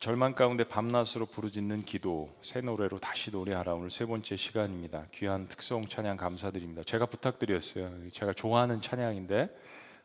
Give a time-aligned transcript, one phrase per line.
[0.00, 5.06] 절망 가운데 밤낮으로 부르짖는 기도 새 노래로 다시 노래하라 오늘 세 번째 시간입니다.
[5.12, 6.84] 귀한 특송 찬양 감사드립니다.
[6.84, 8.08] 제가 부탁드렸어요.
[8.12, 9.48] 제가 좋아하는 찬양인데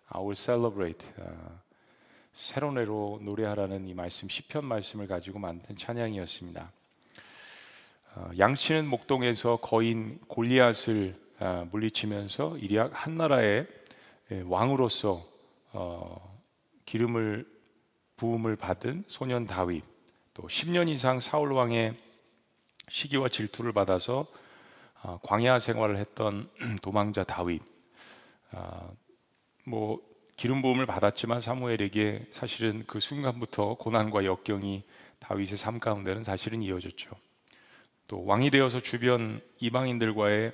[0.07, 1.61] I will celebrate 아,
[2.31, 6.71] 새로 노래로 노래하라는 이 말씀 시편 말씀을 가지고 만든 찬양이었습니다.
[8.15, 13.67] 어, 양치는 목동에서 거인 골리앗을 아, 물리치면서 이리약 한 나라의
[14.31, 15.23] 예, 왕으로서
[15.73, 16.39] 어,
[16.85, 17.52] 기름을
[18.17, 19.83] 부음을 받은 소년 다윗
[20.33, 21.95] 또 10년 이상 사울 왕의
[22.89, 24.25] 시기와 질투를 받아서
[25.01, 26.49] 아, 광야 생활을 했던
[26.81, 27.61] 도망자 다윗
[28.51, 28.89] 아,
[29.65, 29.99] 뭐
[30.35, 34.83] 기름 부음을 받았지만 사무엘에게 사실은 그 순간부터 고난과 역경이
[35.19, 37.09] 다윗의 삶 가운데는 사실은 이어졌죠.
[38.07, 40.53] 또 왕이 되어서 주변 이방인들과의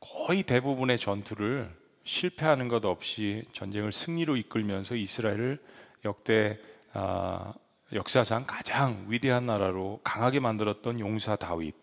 [0.00, 1.74] 거의 대부분의 전투를
[2.04, 5.58] 실패하는 것 없이 전쟁을 승리로 이끌면서 이스라엘을
[6.04, 6.58] 역대
[7.00, 7.54] 아,
[7.92, 11.76] 역사상 가장 위대한 나라로 강하게 만들었던 용사 다윗.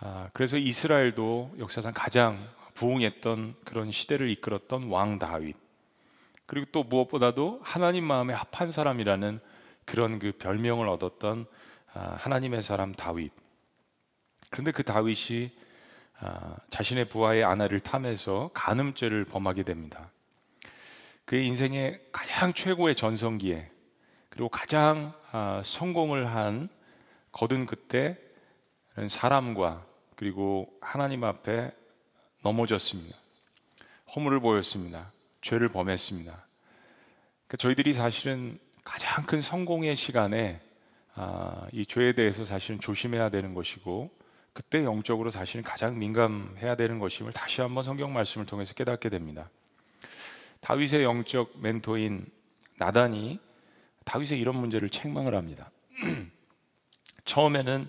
[0.00, 5.56] 아, 그래서 이스라엘도 역사상 가장 부흥했던 그런 시대를 이끌었던 왕 다윗.
[6.44, 9.40] 그리고 또 무엇보다도 하나님 마음에 합한 사람이라는
[9.86, 11.46] 그런 그 별명을 얻었던
[11.94, 13.32] 아, 하나님의 사람 다윗.
[14.50, 15.50] 그런데 그 다윗이
[16.20, 20.10] 아, 자신의 부하의 아내를 탐해서 간음죄를 범하게 됩니다.
[21.24, 23.71] 그의 인생의 가장 최고의 전성기에
[24.32, 26.70] 그리고 가장 아, 성공을 한
[27.32, 28.16] 거둔 그때
[29.06, 29.84] 사람과
[30.16, 31.70] 그리고 하나님 앞에
[32.42, 33.14] 넘어졌습니다.
[34.16, 35.12] 허물을 보였습니다.
[35.42, 36.30] 죄를 범했습니다.
[36.32, 40.62] 그러니까 저희들이 사실은 가장 큰 성공의 시간에
[41.14, 44.10] 아, 이 죄에 대해서 사실은 조심해야 되는 것이고
[44.54, 49.50] 그때 영적으로 사실은 가장 민감해야 되는 것임을 다시 한번 성경 말씀을 통해서 깨닫게 됩니다.
[50.62, 52.24] 다윗의 영적 멘토인
[52.78, 53.38] 나단이
[54.04, 55.70] 다윗의 이런 문제를 책망을 합니다.
[57.24, 57.88] 처음에는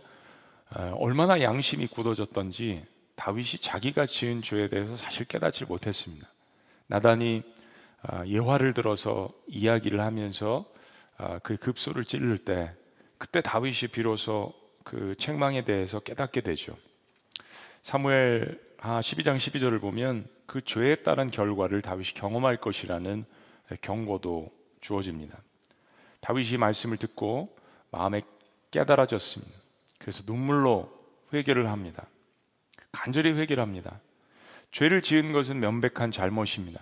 [0.76, 6.28] 어, 얼마나 양심이 굳어졌던지 다윗이 자기가 지은 죄에 대해서 사실 깨닫지 못했습니다.
[6.88, 7.44] 나단이
[8.02, 10.66] 아, 예화를 들어서 이야기를 하면서
[11.18, 12.74] 아, 그 급소를 찌를 때
[13.18, 14.54] 그때 다윗이 비로소
[14.84, 16.76] 그 책망에 대해서 깨닫게 되죠.
[17.84, 23.26] 사무엘 12장 12절을 보면 그 죄에 따른 결과를 다윗이 경험할 것이라는
[23.82, 25.42] 경고도 주어집니다.
[26.24, 27.54] 다윗이 말씀을 듣고
[27.92, 28.22] 마음에
[28.72, 29.52] 깨달아졌습니다.
[30.00, 30.90] 그래서 눈물로
[31.34, 32.08] 회개를 합니다.
[32.94, 34.00] 간절히 회개를 합니다.
[34.72, 36.80] 죄를 지은 것은 명백한 잘못입니다.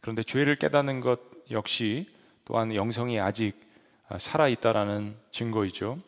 [0.00, 1.20] 그런데 죄를 깨닫는 것
[1.50, 2.08] 역시
[2.44, 3.54] 또한 영성이 아직
[4.18, 5.98] 살아 있다라는 증거이죠.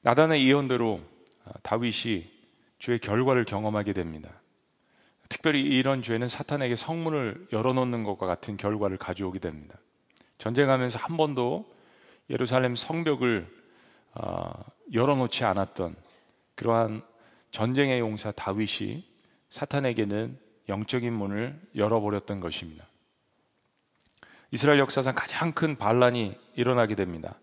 [0.00, 1.02] 나단의 예언대로
[1.62, 2.30] 다윗이
[2.78, 4.30] 죄의 결과를 경험하게 됩니다.
[5.28, 9.78] 특별히 이런 죄는 사탄에게 성문을 열어놓는 것과 같은 결과를 가져오게 됩니다.
[10.38, 11.64] 전쟁하면서 한 번도
[12.30, 13.46] 예루살렘 성벽을
[14.14, 14.52] 어,
[14.92, 15.96] 열어놓지 않았던
[16.54, 17.02] 그러한
[17.50, 19.04] 전쟁의 용사 다윗이
[19.50, 20.38] 사탄에게는
[20.68, 22.86] 영적인 문을 열어버렸던 것입니다.
[24.50, 27.38] 이스라엘 역사상 가장 큰 반란이 일어나게 됩니다.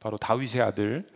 [0.00, 1.06] 바로 다윗의 아들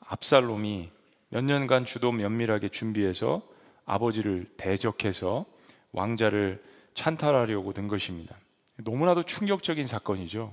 [0.00, 0.90] 압살롬이
[1.28, 3.42] 몇 년간 주도 면밀하게 준비해서
[3.84, 5.46] 아버지를 대적해서
[5.92, 6.62] 왕자를
[6.94, 8.36] 찬탈하려고 든 것입니다.
[8.76, 10.52] 너무나도 충격적인 사건이죠.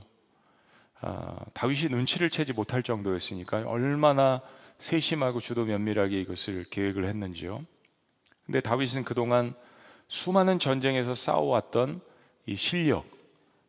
[1.02, 4.42] 아, 다윗이 눈치를 채지 못할 정도였으니까 얼마나
[4.80, 7.64] 세심하고 주도 면밀하게 이것을 계획을 했는지요.
[8.46, 9.54] 근데 다윗은 그동안
[10.08, 12.02] 수많은 전쟁에서 싸워왔던
[12.48, 13.06] 이 실력,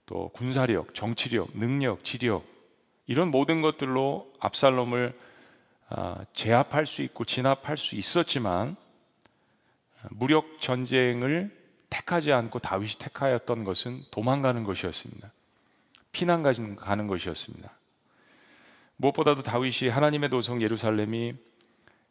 [0.06, 2.44] 또 군사력, 정치력, 능력, 지력
[3.06, 5.12] 이런 모든 것들로 압살롬을
[5.88, 8.76] 아, 제압할 수 있고 진압할 수 있었지만
[10.10, 11.56] 무력 전쟁을
[11.90, 15.32] 택하지 않고 다윗이 택하였던 것은 도망가는 것이었습니다.
[16.12, 17.72] 피난 가는 것이었습니다.
[18.96, 21.34] 무엇보다도 다윗이 하나님의 도성 예루살렘이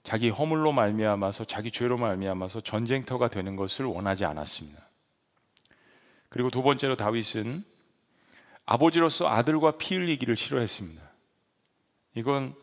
[0.03, 4.81] 자기 허물로 말미암아서 자기 죄로 말미암아서 전쟁터가 되는 것을 원하지 않았습니다.
[6.29, 7.63] 그리고 두 번째로 다윗은
[8.65, 11.01] 아버지로서 아들과 피 흘리기를 싫어했습니다.
[12.15, 12.55] 이건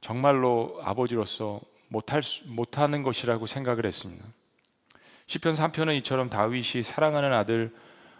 [0.00, 4.24] 정말로 아버지로서 못할 못하는 것이라고 생각을 했습니다.
[5.26, 7.74] 시편 3편은 이처럼 다윗이 사랑하는 아들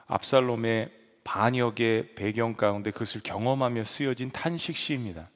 [0.07, 0.98] 압살롬의
[1.29, 5.29] 반역의 배경 가운데 그것을 경험하며 쓰여진 탄식 시입니다.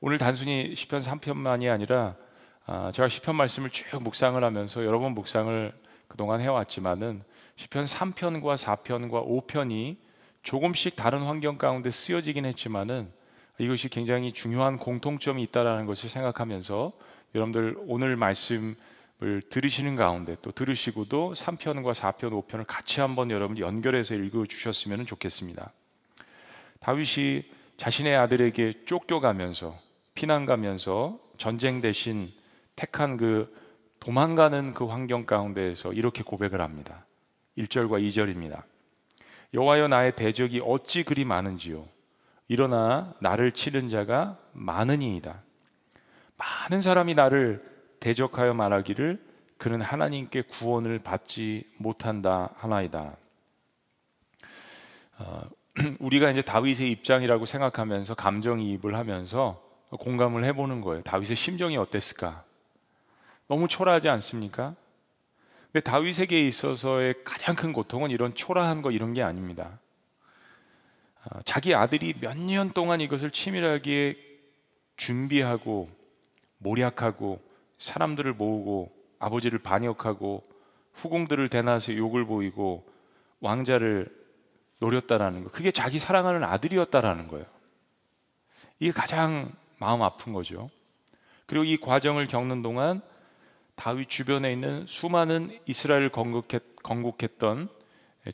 [0.00, 2.16] 오늘 단순히 시편 3편만이 아니라
[2.66, 5.72] 아, 제가 시편 말씀을 쭉 묵상을 하면서 여러 번 묵상을
[6.08, 7.22] 그동안 해왔지만은
[7.54, 9.98] 시편 3편과 4편과 5편이
[10.42, 13.08] 조금씩 다른 환경 가운데 쓰여지긴 했지만은
[13.58, 16.92] 이것이 굉장히 중요한 공통점이 있다라는 것을 생각하면서
[17.36, 18.74] 여러분들 오늘 말씀
[19.22, 25.72] 을 들으시는 가운데 또 들으시고도 3편과 4편, 5편을 같이 한번 여러분 연결해서 읽어 주셨으면 좋겠습니다.
[26.80, 27.44] 다윗이
[27.76, 29.78] 자신의 아들에게 쫓겨가면서
[30.14, 32.32] 피난 가면서 전쟁 대신
[32.74, 33.54] 택한 그
[34.00, 37.06] 도망가는 그 환경 가운데에서 이렇게 고백을 합니다.
[37.56, 38.64] 1절과 2절입니다.
[39.54, 41.86] 여호와여 나의 대적이 어찌 그리 많은지요
[42.48, 45.42] 일어나 나를 치는 자가 많으니이다.
[46.36, 47.71] 많은 사람이 나를
[48.02, 49.22] 대적하여 말하기를
[49.58, 53.16] 그는 하나님께 구원을 받지 못한다 하나이다.
[55.18, 55.42] 어,
[56.00, 59.62] 우리가 이제 다윗의 입장이라고 생각하면서 감정이입을 하면서
[60.00, 61.02] 공감을 해보는 거예요.
[61.02, 62.44] 다윗의 심정이 어땠을까?
[63.46, 64.74] 너무 초라하지 않습니까?
[65.70, 69.78] 근데 다윗에게 있어서의 가장 큰 고통은 이런 초라한 거 이런 게 아닙니다.
[71.24, 74.18] 아, 자기 아들이 몇 년 동안 이것을 치밀하게
[74.96, 75.88] 준비하고
[76.58, 77.51] 모략하고
[77.82, 80.42] 사람들을 모으고 아버지를 반역하고
[80.94, 82.86] 후궁들을 대나서 욕을 보이고
[83.40, 84.08] 왕자를
[84.78, 85.50] 노렸다라는 거.
[85.50, 87.44] 그게 자기 사랑하는 아들이었다라는 거예요.
[88.78, 90.70] 이게 가장 마음 아픈 거죠.
[91.46, 93.00] 그리고 이 과정을 겪는 동안
[93.74, 97.68] 다윗 주변에 있는 수많은 이스라엘 건국했, 건국했던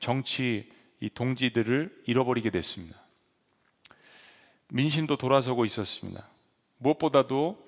[0.00, 0.70] 정치
[1.00, 2.98] 이 동지들을 잃어버리게 됐습니다.
[4.68, 6.26] 민심도 돌아서고 있었습니다.
[6.78, 7.67] 무엇보다도 어,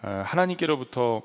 [0.00, 1.22] 하나님께로부터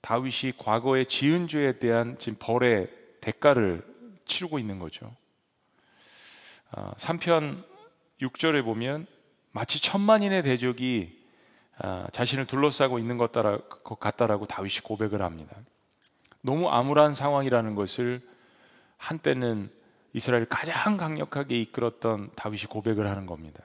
[0.00, 2.88] 다윗이 과거에 지은 죄에 대한 지금 벌의
[3.20, 3.86] 대가를
[4.26, 5.14] 치르고 있는 거죠.
[6.72, 7.64] 3편 어,
[8.20, 9.06] 6절에 보면
[9.52, 11.22] 마치 천만인의 대적이
[11.78, 15.56] 어, 자신을 둘러싸고 있는 것 같다라고 다윗이 고백을 합니다.
[16.40, 18.20] 너무 암울한 상황이라는 것을
[18.96, 19.70] 한때는
[20.12, 23.64] 이스라엘 가장 강력하게 이끌었던 다윗이 고백을 하는 겁니다.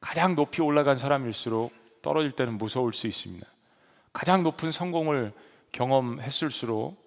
[0.00, 3.46] 가장 높이 올라간 사람일수록 떨어질 때는 무서울 수 있습니다.
[4.12, 5.32] 가장 높은 성공을
[5.72, 7.00] 경험했을수록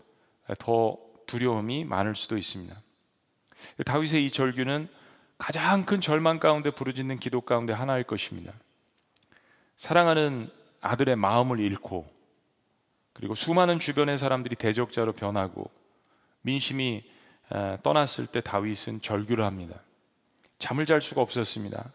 [0.60, 2.76] 더 두려움이 많을 수도 있습니다.
[3.86, 4.88] 다윗의 이 절규는
[5.38, 8.54] 가장 큰 절망 가운데 부르짖는 기도 가운데 하나일 것입니다.
[9.76, 10.50] 사랑하는
[10.82, 12.12] 아들의 마음을 잃고
[13.14, 15.70] 그리고 수많은 주변의 사람들이 대적자로 변하고
[16.42, 17.04] 민심이
[17.84, 19.80] 떠났을 때 다윗은 절규를 합니다.
[20.60, 21.92] 잠을 잘 수가 없었습니다.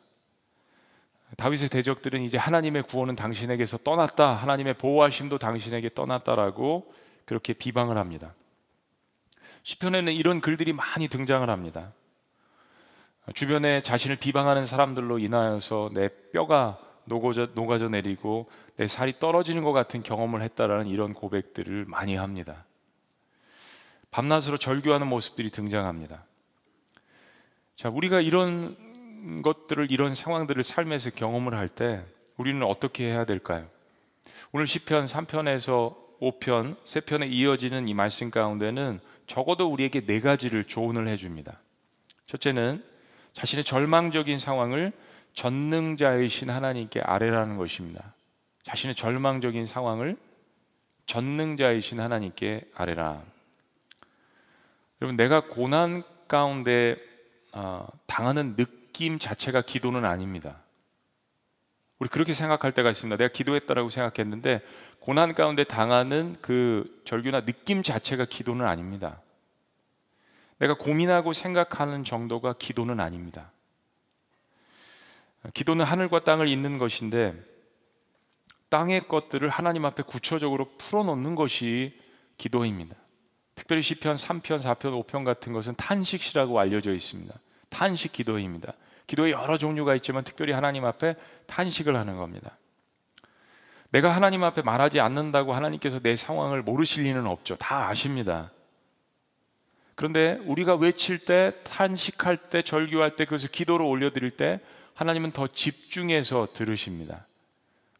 [1.36, 4.34] 다윗의 대적들은 이제 하나님의 구원은 당신에게서 떠났다.
[4.34, 6.92] 하나님의 보호하심도 당신에게 떠났다라고
[7.25, 8.34] 그렇게 비방을 합니다.
[9.62, 11.92] 시편에는 이런 글들이 많이 등장을 합니다.
[13.34, 20.02] 주변에 자신을 비방하는 사람들로 인하여서 내 뼈가 녹아져, 녹아져 내리고 내 살이 떨어지는 것 같은
[20.02, 22.64] 경험을 했다라는 이런 고백들을 많이 합니다.
[24.10, 26.25] 밤낮으로 절규하는 모습들이 등장합니다.
[27.76, 28.76] 자, 우리가 이런
[29.42, 32.04] 것들을 이런 상황들을 삶에서 경험을 할 때
[32.36, 33.66] 우리는 어떻게 해야 될까요?
[34.52, 41.16] 오늘 시편 3편에서 5편, 3편에 이어지는 이 말씀 가운데는 적어도 우리에게 네 가지를 조언을 해
[41.16, 41.60] 줍니다.
[42.26, 42.82] 첫째는
[43.34, 44.92] 자신의 절망적인 상황을
[45.34, 48.14] 전능자이신 하나님께 아뢰라는 것입니다.
[48.64, 50.16] 자신의 절망적인 상황을
[51.06, 53.22] 전능자이신 하나님께 아뢰라.
[55.00, 56.96] 여러분 내가 고난 가운데
[57.52, 58.64] 어, 당하는 느
[58.98, 60.58] 낌 자체가 기도는 아닙니다.
[62.00, 63.16] 우리 그렇게 생각할 때가 있습니다.
[63.16, 64.60] 내가 기도했다라고 생각했는데
[64.98, 69.22] 고난 가운데 당하는 그 절규나 느낌 자체가 기도는 아닙니다.
[70.58, 73.52] 내가 고민하고 생각하는 정도가 기도는 아닙니다.
[75.54, 77.40] 기도는 하늘과 땅을 잇는 것인데
[78.68, 81.96] 땅의 것들을 하나님 앞에 구체적으로 풀어놓는 것이
[82.37, 82.96] 기도입니다.
[83.54, 87.32] 특별히 시편 3편, 4편, 5편 같은 것은 탄식시라고 알려져 있습니다.
[87.68, 88.75] 탄식 기도입니다.
[89.08, 92.56] 기도에 여러 종류가 있지만 특별히 하나님 앞에 탄식을 하는 겁니다.
[93.90, 97.56] 내가 하나님 앞에 말하지 않는다고 하나님께서 내 상황을 모르실 리는 없죠.
[97.56, 98.52] 다 아십니다.
[99.94, 104.60] 그런데 우리가 외칠 때, 탄식할 때, 절규할 때, 그것을 기도로 올려드릴 때
[104.94, 107.26] 하나님은 더 집중해서 들으십니다.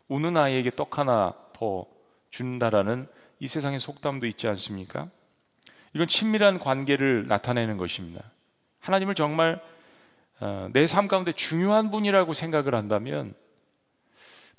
[0.09, 1.87] 우는 아이에게 떡 하나 더
[2.31, 3.09] 준다라는
[3.41, 5.09] 이 세상의 속담도 있지 않습니까?
[5.95, 8.23] 이건 친밀한 관계를 나타내는 것입니다.
[8.81, 9.78] 하나님을 정말 어,
[10.73, 13.35] 내 삶 가운데 중요한 분이라고 생각을 한다면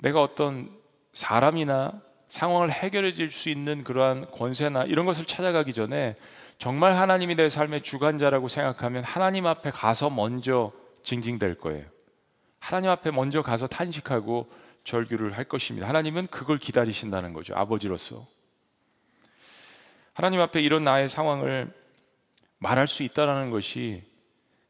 [0.00, 0.70] 내가 어떤
[1.12, 6.14] 사람이나 상황을 해결해 줄 수 있는 그러한 권세나 이런 것을 찾아가기 전에
[6.58, 10.72] 정말 하나님이 내 삶의 주관자라고 생각하면 하나님 앞에 가서 먼저
[11.02, 11.86] 징징댈 거예요.
[12.58, 14.50] 하나님 앞에 먼저 가서 탄식하고
[14.84, 15.88] 절규를 할 것입니다.
[15.88, 17.54] 하나님은 그걸 기다리신다는 거죠.
[17.56, 18.26] 아버지로서.
[20.12, 21.72] 하나님 앞에 이런 나의 상황을
[22.58, 24.04] 말할 수 있다라는 것이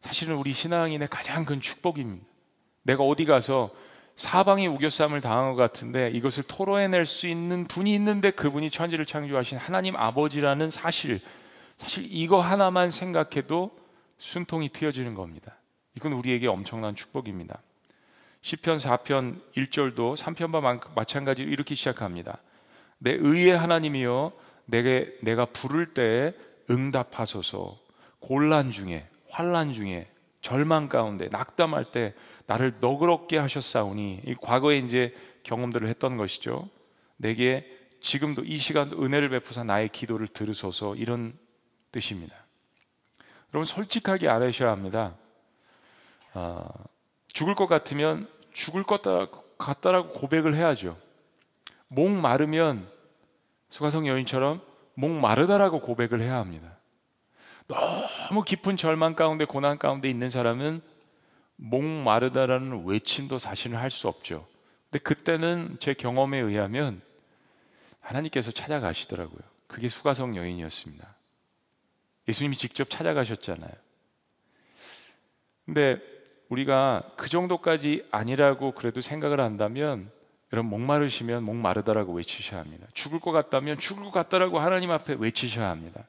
[0.00, 2.24] 사실은 우리 신앙인의 가장 큰 축복입니다.
[2.82, 3.70] 내가 어디 가서
[4.16, 9.96] 사방이 우겨쌈을 당한 것 같은데 이것을 토로해낼 수 있는 분이 있는데 그분이 천지를 창조하신 하나님
[9.96, 11.20] 아버지라는 사실,
[11.76, 13.70] 사실 이거 하나만 생각해도
[14.18, 15.56] 숨통이 트여지는 겁니다.
[15.96, 17.62] 이건 우리에게 엄청난 축복입니다.
[18.42, 22.38] 시편 4편 1절도 3편과 마찬가지로 이렇게 시작합니다.
[22.98, 24.32] 내 의의 하나님이여
[24.66, 26.34] 내게 내가 부를 때
[26.70, 27.78] 응답하소서.
[28.20, 30.08] 곤란 중에 환란 중에
[30.40, 32.14] 절망 가운데 낙담할 때
[32.46, 36.68] 나를 너그럽게 하셨사오니 이 과거에 이제 경험들을 했던 것이죠.
[37.16, 37.66] 내게
[38.00, 41.38] 지금도 이 시간 은혜를 베푸사 나의 기도를 들으소서 이런
[41.92, 42.34] 뜻입니다.
[43.52, 45.14] 여러분 솔직하게 알아셔야 합니다.
[46.34, 46.66] 어,
[47.28, 49.02] 죽을 것 같으면 죽을 것
[49.58, 50.96] 같다라고 고백을 해야죠.
[51.88, 52.90] 목 마르면
[53.68, 54.62] 수가성 여인처럼
[54.94, 56.79] 목 마르다라고 고백을 해야 합니다.
[57.70, 60.80] 너무 깊은 절망 가운데 고난 가운데 있는 사람은
[61.56, 64.46] 목 마르다라는 외침도 사실은 할 수 없죠.
[64.90, 67.00] 근데 그때는 제 경험에 의하면
[68.00, 69.40] 하나님께서 찾아가시더라고요.
[69.66, 71.14] 그게 수가성 여인이었습니다.
[72.28, 73.70] 예수님이 직접 찾아가셨잖아요.
[75.64, 76.00] 근데
[76.48, 80.10] 우리가 그 정도까지 아니라고 그래도 생각을 한다면
[80.52, 82.88] 여러분 목마르시면 목마르다라고 외치셔야 합니다.
[82.92, 86.04] 죽을 것 같다면 죽을 것 같다라고 하나님 앞에 외치셔야 합니다.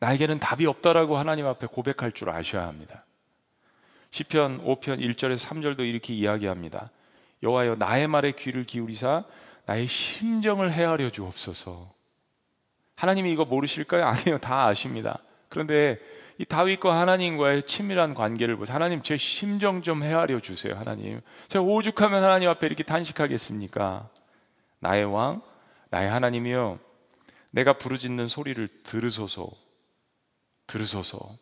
[0.00, 3.04] 나에게는 답이 없다라고 하나님 앞에 고백할 줄 아셔야 합니다.
[4.10, 6.90] 시편 5편 1절에서 3절도 이렇게 이야기합니다.
[7.42, 9.24] 여호와여 나의 말에 귀를 기울이사
[9.66, 11.92] 나의 심정을 헤아려 주옵소서.
[12.96, 14.04] 하나님이 이거 모르실까요?
[14.04, 15.20] 아니요, 다 아십니다.
[15.48, 15.98] 그런데
[16.38, 18.74] 이 다윗과 하나님과의 친밀한 관계를 보세요.
[18.74, 20.74] 하나님 제 심정 좀 헤아려 주세요.
[20.74, 21.20] 하나님.
[21.48, 24.08] 제가 오죽하면 하나님 앞에 이렇게 단식하겠습니까?
[24.80, 25.42] 나의 왕,
[25.90, 26.78] 나의 하나님이요.
[27.52, 29.50] 내가 부르짖는 소리를 들으소서.
[30.70, 31.36] 들으소서.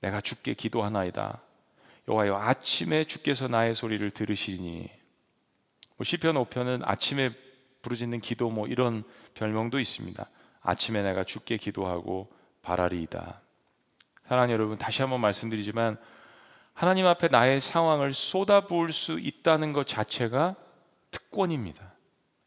[0.00, 1.42] 내가 주께 기도하나이다.
[2.08, 4.88] 여호와여 아침에 주께서 나의 소리를 들으시니
[5.96, 7.30] 뭐 시편 5편은 아침에
[7.82, 9.04] 부르짖는 기도 뭐 이런
[9.34, 10.28] 별명도 있습니다.
[10.60, 13.40] 아침에 내가 주께 기도하고 바라리이다.
[14.28, 15.98] 사랑하는 여러분, 다시 한번 말씀드리지만
[16.74, 20.54] 하나님 앞에 나의 상황을 쏟아부을 수 있다는 것 자체가
[21.10, 21.92] 특권입니다.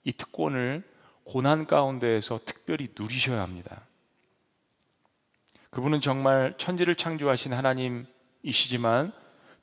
[0.04, 0.84] 이 특권을
[1.26, 3.86] 고난 가운데에서 특별히 누리셔야 합니다.
[5.76, 9.12] 그분은 정말 천지를 창조하신 하나님이시지만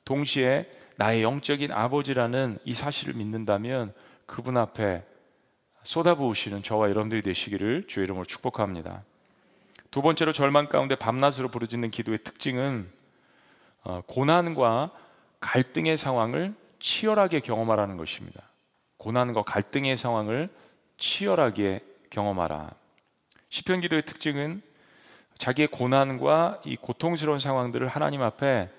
[0.05, 3.91] 동시에 나의 영적인 아버지라는 이 사실을 믿는다면
[4.27, 5.03] 그분 앞에
[5.81, 9.03] 쏟아부으시는 저와 여러분들이 되시기를 주의 이름으로 축복합니다.
[9.89, 12.91] 두 번째로 절망 가운데 밤낮으로 부르짖는 기도의 특징은
[13.83, 14.91] 어, 고난과
[15.39, 18.43] 갈등의 상황을 치열하게 경험하라는 것입니다.
[18.97, 20.47] 고난과 갈등의 상황을
[20.99, 21.79] 치열하게
[22.11, 22.69] 경험하라.
[23.49, 24.61] 시편 기도의 특징은
[25.37, 28.69] 자기의 고난과 이 고통스러운 상황들을 하나님 앞에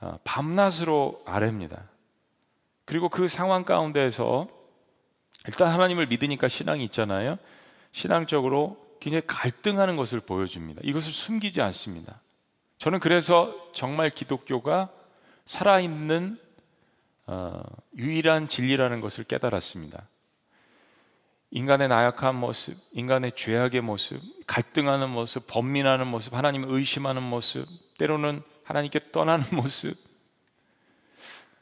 [0.00, 1.82] 어, 밤낮으로 아뢰입니다.
[2.84, 4.48] 그리고 그 상황 가운데에서
[5.46, 7.38] 일단 하나님을 믿으니까 신앙이 있잖아요.
[7.92, 10.80] 신앙적으로 굉장히 갈등하는 것을 보여줍니다.
[10.84, 12.20] 이것을 숨기지 않습니다.
[12.78, 14.90] 저는 그래서 정말 기독교가
[15.46, 16.38] 살아있는
[17.26, 17.62] 어,
[17.96, 20.06] 유일한 진리라는 것을 깨달았습니다.
[21.50, 27.66] 인간의 나약한 모습, 인간의 죄악의 모습, 갈등하는 모습, 번민하는 모습, 하나님을 의심하는 모습,
[27.98, 29.96] 때로는 하나님께 떠나는 모습.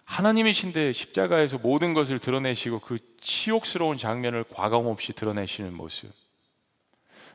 [0.05, 6.11] 하나님이신데 십자가에서 모든 것을 드러내시고 그 치욕스러운 장면을 과감 없이 드러내시는 모습.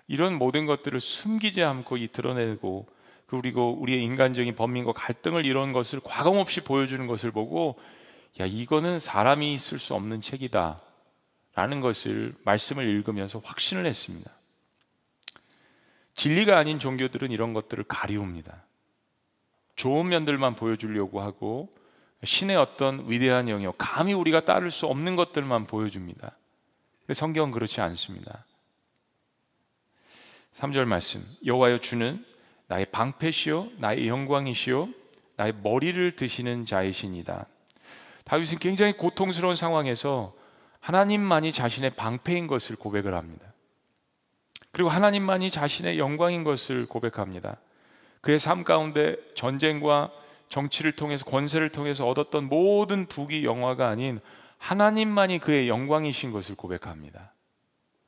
[0.07, 2.87] 이런 모든 것들을 숨기지 않고 이 드러내고
[3.27, 7.77] 그리고 우리의 인간적인 범민과 갈등을 이런 것을 과감 없이 보여주는 것을 보고
[8.39, 10.79] 야 이거는 사람이 쓸 수 없는 책이다
[11.59, 14.31] 라는 것을 말씀을 읽으면서 확신을 했습니다.
[16.15, 18.63] 진리가 아닌 종교들은 이런 것들을 가리웁니다.
[19.75, 21.69] 좋은 면들만 보여주려고 하고
[22.23, 26.31] 신의 어떤 위대한 영역, 감히 우리가 따를 수 없는 것들만 보여줍니다.
[27.11, 28.45] 성경은 그렇지 않습니다.
[30.53, 32.23] 3절 말씀 여호와여 주는
[32.67, 34.87] 나의 방패시요 나의 영광이시요
[35.35, 37.47] 나의 머리를 드시는 자이시니다.
[38.23, 40.38] 다윗은 굉장히 고통스러운 상황에서
[40.79, 43.45] 하나님만이 자신의 방패인 것을 고백을 합니다.
[44.71, 47.57] 그리고 하나님만이 자신의 영광인 것을 고백합니다.
[48.21, 50.11] 그의 삶 가운데 전쟁과
[50.49, 54.19] 정치를 통해서 권세를 통해서 얻었던 모든 부귀 영화가 아닌
[54.57, 57.33] 하나님만이 그의 영광이신 것을 고백합니다.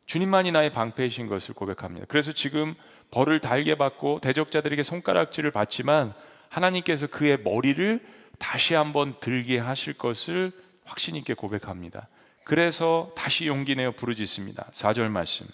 [0.06, 2.06] 주님만이 나의 방패이신 것을 고백합니다.
[2.10, 2.76] 그래서 지금
[3.12, 6.14] 벌을 달게 받고 대적자들에게 손가락질을 받지만
[6.50, 8.06] 하나님께서 그의 머리를
[8.38, 10.52] 다시 한번 들게 하실 것을
[10.84, 12.10] 확신 있게 고백합니다.
[12.44, 14.70] 그래서 다시 용기 내어 부르짖습니다.
[14.72, 15.48] 4절 말씀.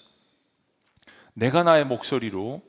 [1.34, 2.62] 내가 나의 목소리로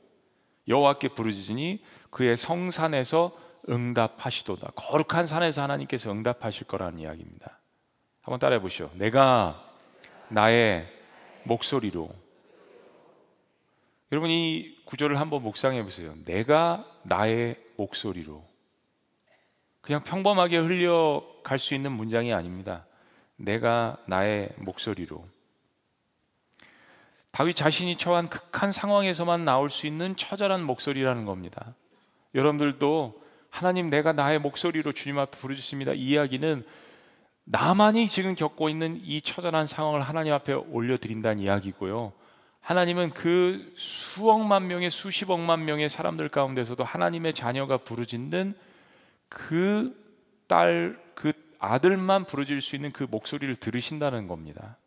[0.67, 3.31] 여호와께 부르짖으니 그의 성산에서
[3.67, 4.71] 응답하시도다.
[4.75, 7.59] 거룩한 산에서 하나님께서 응답하실 거라는 이야기입니다.
[8.21, 8.89] 한번 따라해 보시오.
[8.93, 9.63] 내가
[10.29, 10.87] 나의
[11.43, 12.09] 목소리로
[14.11, 16.15] 여러분 이 구절을 한번 묵상해 보세요.
[16.25, 18.43] 내가 나의 목소리로
[19.81, 22.85] 그냥 평범하게 흘려갈 수 있는 문장이 아닙니다.
[23.39, 25.25] 내가 나의 목소리로.
[27.31, 31.73] 다윗 자신이 처한 극한 상황에서만 나올 수 있는 처절한 목소리라는 겁니다.
[32.35, 35.93] 여러분들도 하나님 내가 나의 목소리로 주님 앞에 부르짖습니다.
[35.93, 36.65] 이 이야기는
[37.45, 42.11] 나만이 지금 겪고 있는 이 처절한 상황을 하나님 앞에 올려드린다는 이야기고요.
[42.61, 48.53] 하나님은 그 수억만 명의 수십억만 명의 사람들 가운데서도 하나님의 자녀가 부르짖는
[49.29, 49.95] 그
[50.47, 54.77] 딸, 그 아들만 부르짖을 수 있는 그 목소리를 들으신다는 겁니다.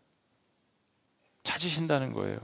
[1.45, 2.39] 찾으신다는 거예요.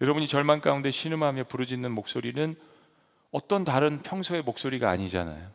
[0.00, 2.54] 여러분이 절망 가운데 신음하며 부르짖는 목소리는
[3.30, 5.50] 어떤 다른 평소의 목소리가 아니잖아요.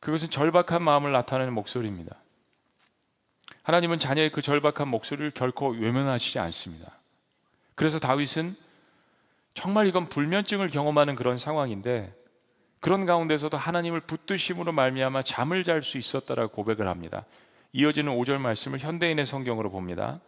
[0.00, 2.16] 그것은 절박한 마음을 나타내는 목소리입니다.
[3.62, 6.98] 하나님은 자녀의 그 절박한 목소리를 결코 외면하시지 않습니다.
[7.76, 8.52] 그래서 다윗은
[9.54, 12.12] 정말 이건 불면증을 경험하는 그런 상황인데
[12.82, 17.24] 그런 가운데서도 하나님을 붙드심으로 말미암아 잠을 잘 수 있었다라고 고백을 합니다.
[17.72, 20.20] 이어지는 5절 말씀을 현대인의 성경으로 봅니다.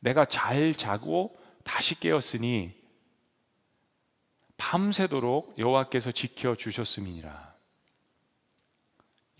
[0.00, 1.34] 내가 잘 자고
[1.64, 2.74] 다시 깨었으니
[4.58, 7.54] 밤새도록 여호와께서 지켜 주셨음이니라.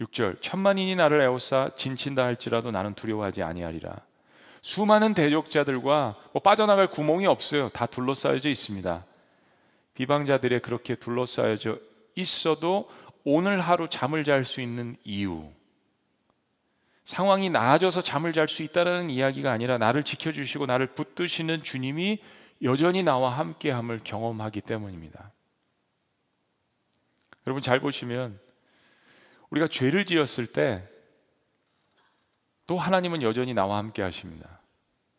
[0.00, 4.00] 6절 천만인이 나를 에워싸 진친다 할지라도 나는 두려워하지 아니하리라.
[4.62, 7.68] 수많은 대적자들과 뭐 빠져나갈 구멍이 없어요.
[7.68, 9.04] 다 둘러싸여져 있습니다.
[9.92, 11.78] 비방자들의 그렇게 둘러싸여져
[12.16, 12.90] 있어도
[13.24, 15.48] 오늘 하루 잠을 잘 수 있는 이유.
[17.04, 22.18] 상황이 나아져서 잠을 잘 수 있다라는 이야기가 아니라 나를 지켜주시고 나를 붙드시는 주님이
[22.62, 25.30] 여전히 나와 함께함을 경험하기 때문입니다.
[27.46, 28.40] 여러분 잘 보시면
[29.50, 30.96] 우리가 죄를 지었을 때
[32.66, 34.60] 또 하나님은 여전히 나와 함께 하십니다.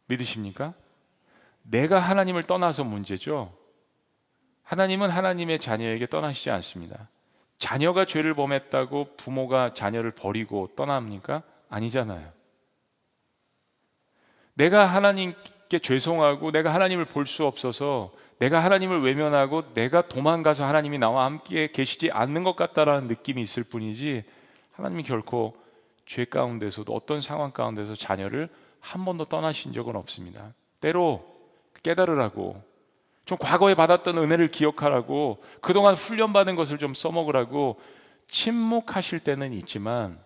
[0.08, 0.74] 믿으십니까?
[1.64, 3.58] 내가 하나님을 떠나서 문제죠.
[4.68, 7.08] 하나님은 하나님의 자녀에게 떠나시지 않습니다.
[7.58, 11.42] 자녀가 죄를 범했다고 부모가 자녀를 버리고 떠납니까?
[11.70, 12.30] 아니잖아요.
[14.56, 21.26] 내가 하나님께 죄송하고 내가 하나님을 볼 수 없어서 내가 하나님을 외면하고 내가 도망가서 하나님이 나와
[21.26, 24.24] 함께 계시지 않는 것 같다라는 느낌이 있을 뿐이지
[24.74, 25.56] 하나님이 결코
[26.06, 28.50] 죄 가운데서도 어떤 상황 가운데서 자녀를
[28.82, 30.54] 한 번도 떠나신 적은 없습니다.
[30.82, 31.26] 때로
[31.84, 32.62] 깨달으라고
[33.28, 37.78] 좀 과거에 받았던 은혜를 기억하라고 그동안 훈련받은 것을 좀 써먹으라고
[38.30, 40.18] 침묵하실 때는 있지만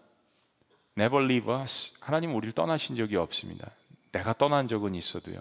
[0.95, 3.71] never leave us 하나님 우리를 떠나신 적이 없습니다.
[4.11, 5.39] 내가 떠난 적은 있어도요.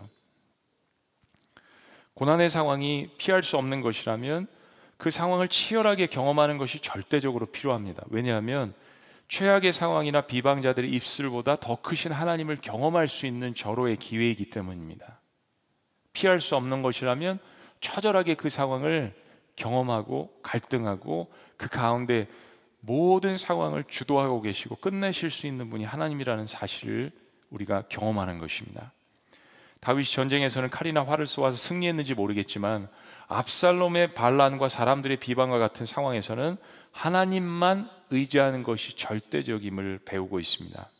[2.15, 4.47] 고난의 상황이 피할 수 없는 것이라면
[4.97, 8.05] 그 상황을 치열하게 경험하는 것이 절대적으로 필요합니다.
[8.09, 8.73] 왜냐하면
[9.29, 15.20] 최악의 상황이나 비방자들의 입술보다 더 크신 하나님을 경험할 수 있는 절호의 기회이기 때문입니다.
[16.13, 17.39] 피할 수 없는 것이라면
[17.81, 19.15] 처절하게 그 상황을
[19.57, 22.27] 경험하고 갈등하고 그 가운데
[22.81, 27.13] 모든 상황을 주도하고 계시고 끝내실 수 있는 분이 하나님이라는 사실을
[27.51, 28.93] 우리가 경험하는 것입니다.
[29.81, 32.89] 다윗이 전쟁에서는 칼이나 활을 쏘아서 승리했는지 모르겠지만
[33.29, 36.57] 압살롬의 반란과 사람들의 비방과 같은 상황에서는
[36.93, 40.91] 하나님만 의지하는 것이 절대적임을 배우고 있습니다.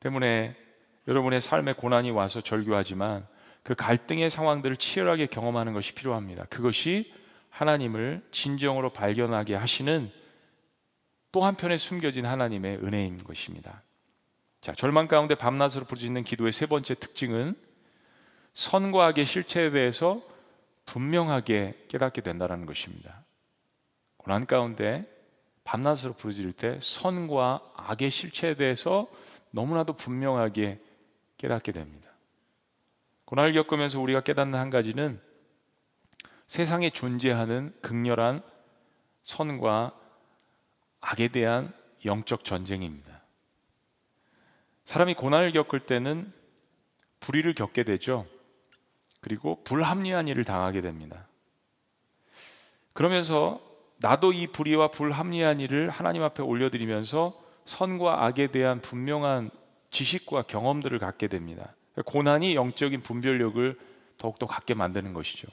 [0.00, 0.56] 때문에
[1.06, 3.26] 여러분의 삶에 고난이 와서 절규하지만
[3.62, 6.44] 그 갈등의 상황들을 치열하게 경험하는 것이 필요합니다.
[6.46, 7.12] 그것이
[7.50, 10.10] 하나님을 진정으로 발견하게 하시는
[11.32, 13.82] 또 한편에 숨겨진 하나님의 은혜인 것입니다.
[14.60, 17.54] 자, 절망 가운데 밤낮으로 부르짖는 기도의 세 번째 특징은
[18.52, 20.22] 선과 악의 실체에 대해서
[20.86, 23.24] 분명하게 깨닫게 된다는 것입니다.
[24.16, 25.06] 고난 가운데
[25.64, 29.08] 밤낮으로 부르짖을 때 선과 악의 실체에 대해서
[29.52, 30.80] 너무나도 분명하게
[31.38, 32.09] 깨닫게 됩니다.
[33.30, 35.20] 고난을 겪으면서 우리가 깨닫는 한 가지는
[36.48, 38.42] 세상에 존재하는 극렬한
[39.22, 39.96] 선과
[41.00, 41.72] 악에 대한
[42.04, 43.22] 영적 전쟁입니다.
[44.84, 46.32] 사람이 고난을 겪을 때는
[47.20, 48.26] 불의를 겪게 되죠.
[49.20, 51.28] 그리고 불합리한 일을 당하게 됩니다.
[52.94, 53.60] 그러면서
[54.00, 59.50] 나도 이 불의와 불합리한 일을 하나님 앞에 올려드리면서 선과 악에 대한 분명한
[59.92, 61.76] 지식과 경험들을 갖게 됩니다.
[62.04, 63.78] 고난이 영적인 분별력을
[64.18, 65.48] 더욱더 갖게 만드는 것이죠.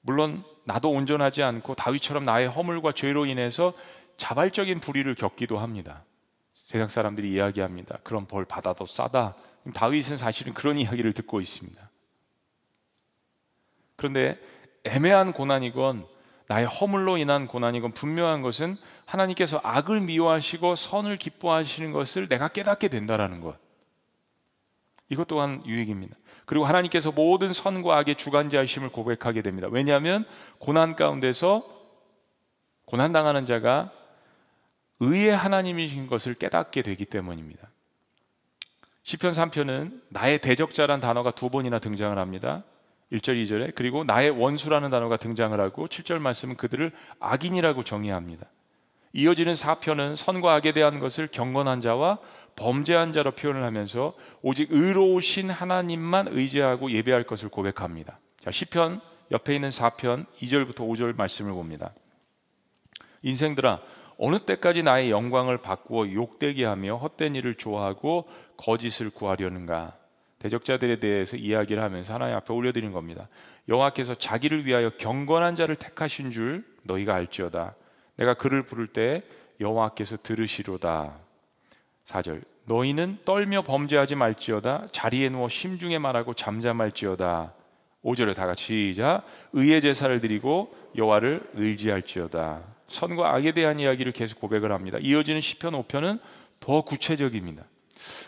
[0.00, 3.72] 물론 나도 온전하지 않고 다윗처럼 나의 허물과 죄로 인해서
[4.16, 6.04] 자발적인 불의를 겪기도 합니다.
[6.54, 7.98] 세상 사람들이 이야기합니다.
[8.02, 9.34] 그런 벌 받아도 싸다.
[9.74, 11.90] 다윗은 사실은 그런 이야기를 듣고 있습니다.
[13.96, 14.38] 그런데
[14.84, 16.06] 애매한 고난이건
[16.48, 23.40] 나의 허물로 인한 고난이건 분명한 것은 하나님께서 악을 미워하시고 선을 기뻐하시는 것을 내가 깨닫게 된다라는
[23.40, 23.65] 것.
[25.08, 26.16] 이것 또한 유익입니다.
[26.44, 29.68] 그리고 하나님께서 모든 선과 악의 주관자이심을 고백하게 됩니다.
[29.70, 30.24] 왜냐하면
[30.58, 31.64] 고난 가운데서
[32.84, 33.90] 고난 당하는 자가
[35.00, 37.68] 의의 하나님이신 것을 깨닫게 되기 때문입니다.
[39.02, 42.64] 시편 3편은 나의 대적자란 단어가 두 번이나 등장을 합니다.
[43.12, 46.90] 1절, 2절에 그리고 나의 원수라는 단어가 등장을 하고 7절 말씀은 그들을
[47.20, 48.46] 악인이라고 정의합니다.
[49.12, 52.18] 이어지는 4편은 선과 악에 대한 것을 경건한 자와
[52.56, 58.18] 범죄한 자로 표현을 하면서 오직 의로우신 하나님만 의지하고 예배할 것을 고백합니다.
[58.40, 61.92] 자, 시편 옆에 있는 4편 2절부터 5절 말씀을 봅니다.
[63.22, 63.80] 인생들아
[64.18, 69.96] 어느 때까지 나의 영광을 바꾸어 욕되게 하며 헛된 일을 좋아하고 거짓을 구하려는가?
[70.38, 73.28] 대적자들에 대해서 이야기를 하면서 하나님 앞에 올려드린 겁니다.
[73.68, 77.74] 여호와께서 자기를 위하여 경건한 자를 택하신 줄 너희가 알지어다.
[78.16, 79.22] 내가 그를 부를 때
[79.60, 81.25] 여호와께서 들으시로다.
[82.06, 84.86] 4절 너희는 떨며 범죄하지 말지어다.
[84.90, 87.52] 자리에 누워 심중에 말하고 잠잠할지어다.
[88.04, 89.22] 5절에 다 같이 시작.
[89.52, 92.62] 의의 제사를 드리고 여호와를 의지할지어다.
[92.88, 94.98] 선과 악에 대한 이야기를 계속 고백을 합니다.
[95.00, 96.20] 이어지는 시편 5편은
[96.60, 97.64] 더 구체적입니다.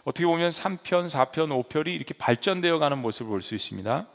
[0.05, 4.07] 어떻게 보면 3편, 4편, 5편이 이렇게 발전되어 가는 모습을 볼 수 있습니다.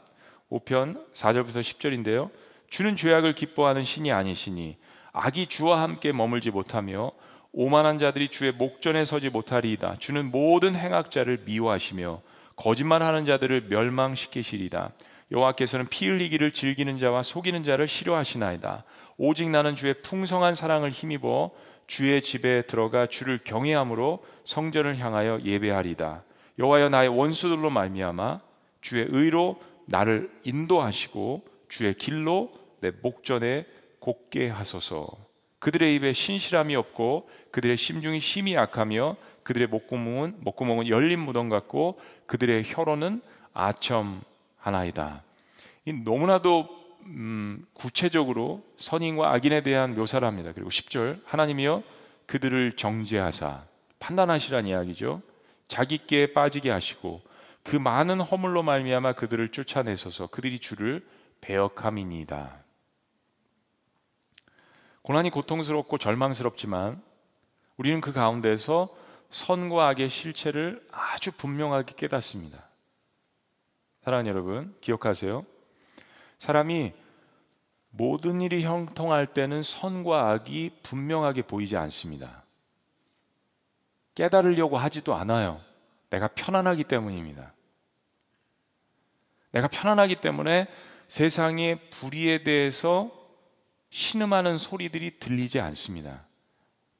[0.50, 2.30] 5편 4절부터 10절인데요.
[2.68, 4.76] 주는 죄악을 기뻐하는 신이 아니시니
[5.12, 7.12] 악이 주와 함께 머물지 못하며
[7.56, 9.96] 오만한 자들이 주의 목전에 서지 못하리이다.
[10.00, 12.20] 주는 모든 행악자를 미워하시며
[12.56, 14.92] 거짓말하는 자들을 멸망시키시리다.
[15.30, 18.82] 여호와께서는 피 흘리기를 즐기는 자와 속이는 자를 싫어하시나이다.
[19.18, 21.52] 오직 나는 주의 풍성한 사랑을 힘입어
[21.86, 26.24] 주의 집에 들어가 주를 경외함으로 성전을 향하여 예배하리다.
[26.58, 28.40] 여호와여 나의 원수들로 말미암아
[28.80, 33.66] 주의 의로 나를 인도하시고 주의 길로 내 목전에
[34.00, 35.23] 곱게 하소서.
[35.64, 42.64] 그들의 입에 신실함이 없고 그들의 심중이 심히 약하며 그들의 목구멍은 목구멍은 열린 무덤 같고 그들의
[42.66, 43.22] 혀로는
[43.54, 44.20] 아첨
[44.58, 45.22] 하나이다.
[45.86, 46.68] 이 너무나도
[47.06, 50.52] 음, 구체적으로 선인과 악인에 대한 묘사를 합니다.
[50.54, 51.82] 그리고 10절 하나님이여
[52.26, 53.64] 그들을 정죄하사
[54.00, 55.22] 판단하시란 이야기죠.
[55.68, 57.22] 자기께 빠지게 하시고
[57.62, 61.02] 그 많은 허물로 말미암아 그들을 쫓아내소서 그들이 주를
[61.40, 62.63] 배역함이니이다.
[65.04, 67.02] 고난이 고통스럽고 절망스럽지만
[67.76, 68.88] 우리는 그 가운데서
[69.28, 72.66] 선과 악의 실체를 아주 분명하게 깨닫습니다.
[74.02, 75.44] 사랑하는 여러분, 기억하세요.
[76.38, 76.94] 사람이
[77.90, 82.42] 모든 일이 형통할 때는 선과 악이 분명하게 보이지 않습니다.
[84.14, 85.60] 깨달으려고 하지도 않아요.
[86.08, 87.52] 내가 편안하기 때문입니다.
[89.50, 90.66] 내가 편안하기 때문에
[91.08, 93.23] 세상의 불의에 대해서
[93.94, 96.24] 신음하는 소리들이 들리지 않습니다.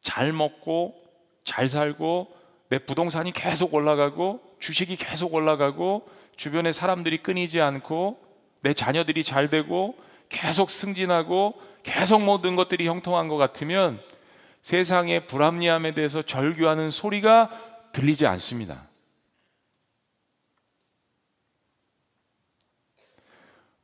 [0.00, 0.94] 잘 먹고
[1.42, 2.28] 잘 살고
[2.68, 8.20] 내 부동산이 계속 올라가고 주식이 계속 올라가고 주변에 사람들이 끊이지 않고
[8.60, 9.96] 내 자녀들이 잘 되고
[10.28, 14.00] 계속 승진하고 계속 모든 것들이 형통한 것 같으면
[14.62, 17.50] 세상의 불합리함에 대해서 절규하는 소리가
[17.90, 18.86] 들리지 않습니다.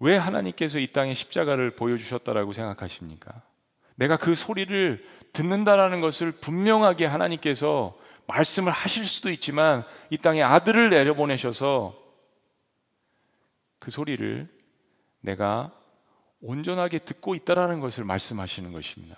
[0.00, 3.42] 왜 하나님께서 이 땅에 십자가를 보여주셨다라고 생각하십니까?
[3.94, 11.96] 내가 그 소리를 듣는다라는 것을 분명하게 하나님께서 말씀을 하실 수도 있지만 이 땅에 아들을 내려보내셔서
[13.78, 14.48] 그 소리를
[15.20, 15.72] 내가
[16.40, 19.16] 온전하게 듣고 있다라는 것을 말씀하시는 것입니다.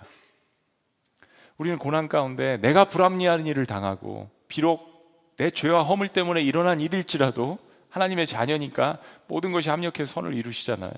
[1.57, 4.91] 우리는 고난 가운데 내가 불합리한 일을 당하고 비록
[5.37, 7.57] 내 죄와 허물 때문에 일어난 일일지라도
[7.93, 10.91] 하나님의 자녀니까 모든 것이 합력해서 선을 이루시잖아요.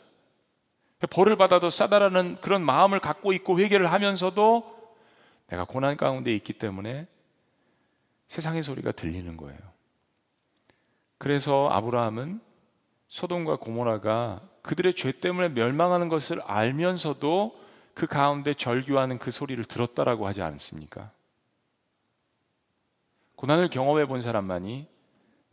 [1.09, 4.95] 벌을 받아도 싸다라는 그런 마음을 갖고 있고 회개를 하면서도
[5.47, 7.05] 내가 고난 가운데 있기 때문에
[8.29, 9.59] 세상의 소리가 들리는 거예요.
[11.17, 12.39] 그래서 아브라함은
[13.09, 17.59] 소돔과 고모라가 그들의 죄 때문에 멸망하는 것을 알면서도
[17.93, 21.11] 그 가운데 절규하는 그 소리를 들었다라고 하지 않습니까?
[23.35, 24.94] 고난을 경험해 본 사람만이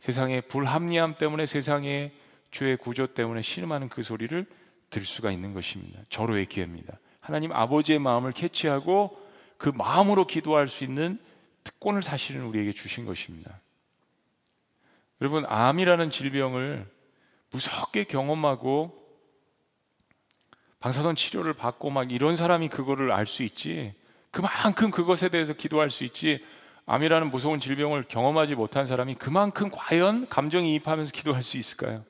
[0.03, 2.11] 세상의 불합리함 때문에 세상의
[2.51, 4.45] 죄의 구조 때문에 신음하는 그 소리를
[4.89, 6.01] 들 수가 있는 것입니다.
[6.09, 6.99] 절호의 기회입니다.
[7.21, 9.17] 하나님 아버지의 마음을 캐치하고
[9.57, 11.17] 그 마음으로 기도할 수 있는
[11.63, 13.61] 특권을 사실은 우리에게 주신 것입니다.
[15.21, 16.85] 여러분, 암이라는 질병을
[17.51, 19.01] 무섭게 경험하고
[20.81, 23.93] 방사선 치료를 받고 막 이런 사람이 그거를 알 수 있지.
[24.31, 26.43] 그만큼 그것에 대해서 기도할 수 있지.
[26.85, 32.03] 암이라는 무서운 질병을 경험하지 못한 사람이 그만큼 과연 감정이입하면서 기도할 수 있을까요?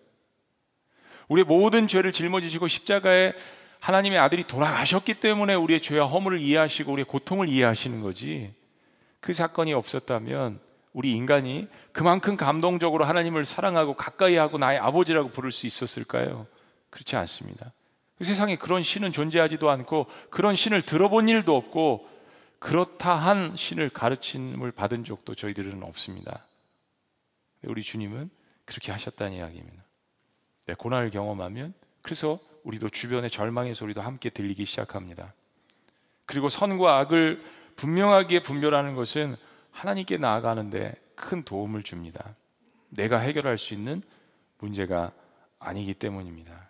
[1.27, 3.33] 우리의 모든 죄를 짊어지시고 십자가에
[3.79, 8.53] 하나님의 아들이 돌아가셨기 때문에 우리의 죄와 허물을 이해하시고 우리의 고통을 이해하시는 거지.
[9.19, 10.59] 그 사건이 없었다면
[10.93, 16.47] 우리 인간이 그만큼 감동적으로 하나님을 사랑하고 가까이 하고 나의 아버지라고 부를 수 있었을까요?
[16.89, 17.73] 그렇지 않습니다.
[18.17, 22.07] 그 세상에 그런 신은 존재하지도 않고 그런 신을 들어본 일도 없고
[22.63, 26.45] 그렇다 한 신을 가르침을 받은 적도 저희들은 없습니다.
[27.63, 28.29] 우리 주님은
[28.63, 29.83] 그렇게 하셨다는 이야기입니다.
[30.67, 35.33] 네, 고난을 경험하면 그래서 우리도 주변의 절망의 소리도 함께 들리기 시작합니다.
[36.25, 37.43] 그리고 선과 악을
[37.75, 39.35] 분명하게 분별하는 것은
[39.71, 42.33] 하나님께 나아가는데 큰 도움을 줍니다.
[42.87, 44.01] 내가 해결할 수 있는
[44.59, 45.11] 문제가
[45.59, 46.69] 아니기 때문입니다.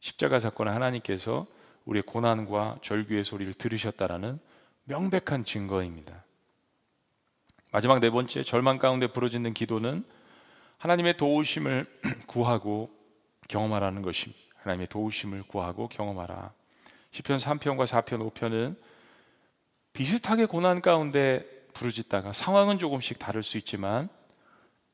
[0.00, 1.46] 십자가 사건은 하나님께서
[1.84, 4.47] 우리의 고난과 절규의 소리를 들으셨다라는
[4.88, 6.24] 명백한 증거입니다.
[7.72, 10.02] 마지막 네 번째 절망 가운데 부러지는 기도는
[10.78, 11.84] 하나님의 도우심을
[12.26, 12.90] 구하고
[13.48, 14.42] 경험하라는 것입니다.
[14.56, 16.52] 하나님의 도우심을 구하고 경험하라.
[17.10, 18.76] 시편 3편과 4편, 5편은
[19.92, 24.08] 비슷하게 고난 가운데 부르짖다가 상황은 조금씩 다를 수 있지만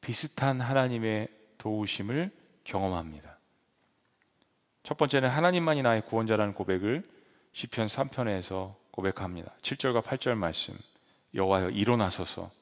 [0.00, 1.28] 비슷한 하나님의
[1.59, 2.33] 도우심을
[2.64, 3.38] 경험합니다.
[4.83, 7.09] 첫 번째는 하나님만이 나의 구원자라는 고백을
[7.52, 9.52] 시편 3편에서 고백합니다.
[9.62, 10.72] 7절과 8절 말씀.
[11.35, 12.52] 여호와여 일어나소서.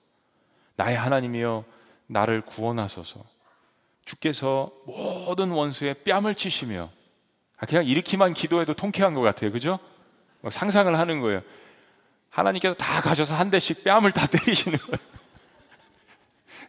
[0.77, 1.65] 나의 하나님이여
[2.07, 3.23] 나를 구원하소서.
[4.07, 6.91] 주께서 모든 원수의 뺨을 치시며
[7.59, 9.53] 아, 그냥 이렇게만 기도해도 통쾌한 것 같아요.
[9.53, 9.79] 그죠?
[10.51, 11.43] 상상을 하는 거예요.
[12.31, 14.97] 하나님께서 다 가셔서 한 대씩 뺨을 다 때리시는 거예요.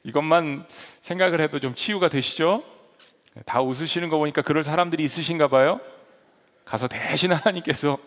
[0.04, 0.68] 이것만
[1.00, 2.64] 생각을 해도 좀 치유가 되시죠?
[3.46, 5.80] 다 웃으시는 거 보니까 그럴 사람들이 있으신가 봐요.
[6.66, 7.98] 가서 대신 하나님께서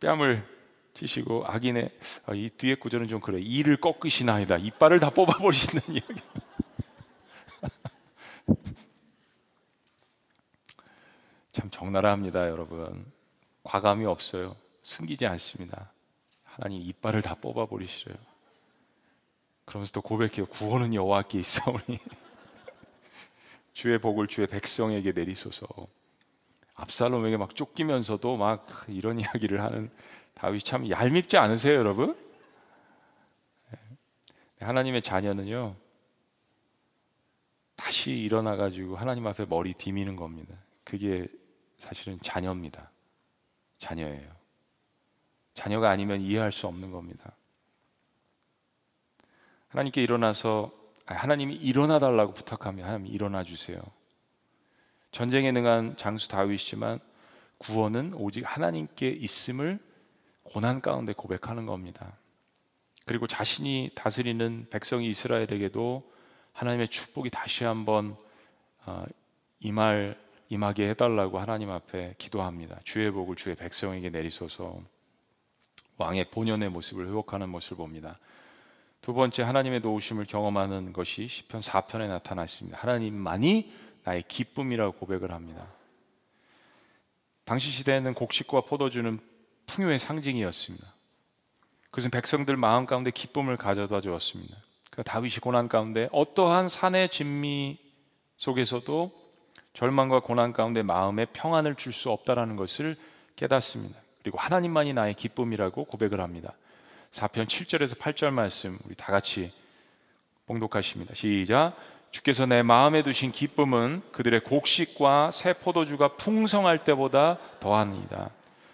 [0.00, 0.59] 뺨을
[0.94, 1.90] 치시고 악인의
[2.26, 6.20] 아, 이 뒤에 구절은 좀 그래 이를 꺾으시나이다 이빨을 다 뽑아버리시는 이야기.
[11.52, 13.04] 참 적나라합니다, 여러분.
[13.62, 14.56] 과감이 없어요.
[14.82, 15.92] 숨기지 않습니다.
[16.44, 18.16] 하나님 이빨을 다 뽑아버리시래요.
[19.64, 20.46] 그러면서 또 고백해요.
[20.46, 21.98] 구원은 여호와께 있사오니
[23.72, 25.66] 주의 복을 주의 백성에게 내리소서.
[26.74, 29.90] 압살롬에게 막 쫓기면서도 막 이런 이야기를 하는
[30.34, 32.18] 다윗이 참 얄밉지 않으세요, 여러분?
[33.70, 33.78] 네.
[34.60, 35.76] 하나님의 자녀는요
[37.76, 40.54] 다시 일어나 가지고 하나님 앞에 머리 디미는 겁니다.
[40.84, 41.26] 그게
[41.78, 42.90] 사실은 자녀입니다.
[43.78, 44.30] 자녀예요.
[45.54, 47.32] 자녀가 아니면 이해할 수 없는 겁니다.
[49.68, 50.72] 하나님께 일어나서
[51.06, 53.80] 하나님이 일어나 달라고 부탁하면 하나님 일어나 주세요.
[55.10, 57.00] 전쟁에 능한 장수 다윗이지만
[57.58, 59.78] 구원은 오직 하나님께 있음을
[60.50, 62.12] 고난 가운데 고백하는 겁니다.
[63.06, 66.10] 그리고 자신이 다스리는 백성이 이스라엘에게도
[66.52, 68.16] 하나님의 축복이 다시 한번
[68.84, 69.04] 어,
[69.60, 72.80] 임할 임하게 해달라고 하나님 앞에 기도합니다.
[72.84, 74.80] 주의 복을 주의 백성에게 내리소서.
[75.96, 78.18] 왕의 본연의 모습을 회복하는 모습을 봅니다.
[79.00, 82.76] 두 번째 하나님의 도우심을 경험하는 것이 시편 4편에 나타나 있습니다.
[82.78, 85.68] 하나님만이 나의 기쁨이라고 고백을 합니다.
[87.44, 89.20] 당시 시대에는 곡식과 포도주는
[89.70, 90.84] 풍요의 상징이었습니다.
[91.90, 94.56] 그것은 백성들 마음 가운데 기쁨을 가져다 주었습니다.
[94.90, 97.78] 그 다윗이 고난 가운데 어떠한 산의 진미
[98.36, 99.12] 속에서도
[99.74, 102.96] 절망과 고난 가운데 마음에 평안을 줄 수 없다라는 것을
[103.36, 104.00] 깨닫습니다.
[104.22, 106.54] 그리고 하나님만이 나의 기쁨이라고 고백을 합니다.
[107.12, 109.52] 4편 7절에서 8절 말씀 우리 다 같이
[110.46, 111.14] 봉독하십니다.
[111.14, 111.76] 시작.
[112.10, 118.30] 주께서 내 마음에 두신 기쁨은 그들의 곡식과 새 포도주가 풍성할 때보다 더하니이다.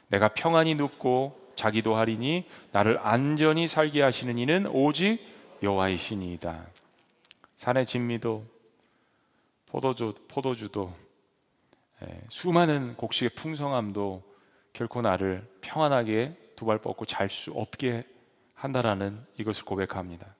[0.08, 5.18] 내가 평안히 눕고 자기도 하리니 나를 안전히 살게 하시는 이는 오직
[5.62, 6.66] 여호와이시니이다.
[7.56, 8.44] 산의 진미도
[9.66, 10.94] 포도주 포도주도
[12.02, 14.22] 예, 수많은 곡식의 풍성함도
[14.74, 18.04] 결코 나를 평안하게 두 발 뻗고 잘 수 없게
[18.54, 20.34] 한다라는 이것을 고백합니다.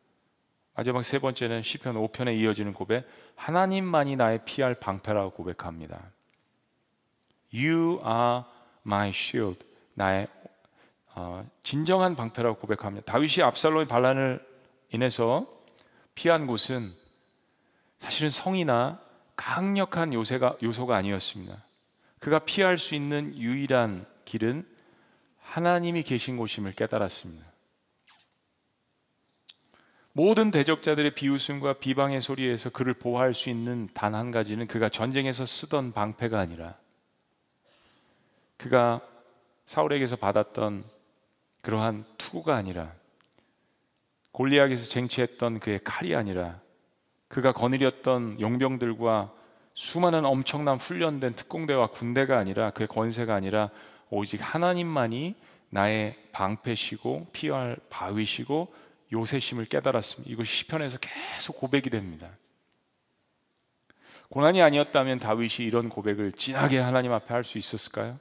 [0.75, 6.11] 마지막 세 번째는 시편 5편에 이어지는 고백 하나님만이 나의 피할 방패라고 고백합니다.
[7.53, 8.45] You are
[8.87, 9.67] my shield.
[9.95, 10.29] 나의
[11.15, 13.11] 어, 진정한 방패라고 고백합니다.
[13.11, 14.47] 다윗이 압살롬의 반란을
[14.91, 15.47] 인해서
[16.15, 16.93] 피한 곳은
[17.99, 19.01] 사실은 성이나
[19.35, 21.65] 강력한 요새가, 요소가 아니었습니다.
[22.19, 24.67] 그가 피할 수 있는 유일한 길은
[25.41, 27.47] 하나님이 계신 곳임을 깨달았습니다.
[30.13, 35.93] 모든 대적자들의 비웃음과 비방의 소리에서 그를 보호할 수 있는 단 한 가지는 그가 전쟁에서 쓰던
[35.93, 36.75] 방패가 아니라
[38.57, 39.01] 그가
[39.67, 40.85] 사울에게서 받았던
[41.61, 42.93] 그러한 투구가 아니라
[44.33, 46.61] 골리앗에서 쟁취했던 그의 칼이 아니라
[47.29, 49.33] 그가 거느렸던 용병들과
[49.75, 53.71] 수많은 엄청난 훈련된 특공대와 군대가 아니라 그의 권세가 아니라
[54.11, 55.35] 오직 하나님만이
[55.71, 58.73] 나의 방패시고 피할 바위시고
[59.13, 60.33] 요새심을 깨달았습니다.
[60.33, 62.31] 이것이 시편에서 계속 고백이 됩니다.
[64.31, 68.19] 고난이 아니었다면 다윗이 이런 고백을 진하게 하나님 앞에 할 수 있었을까요?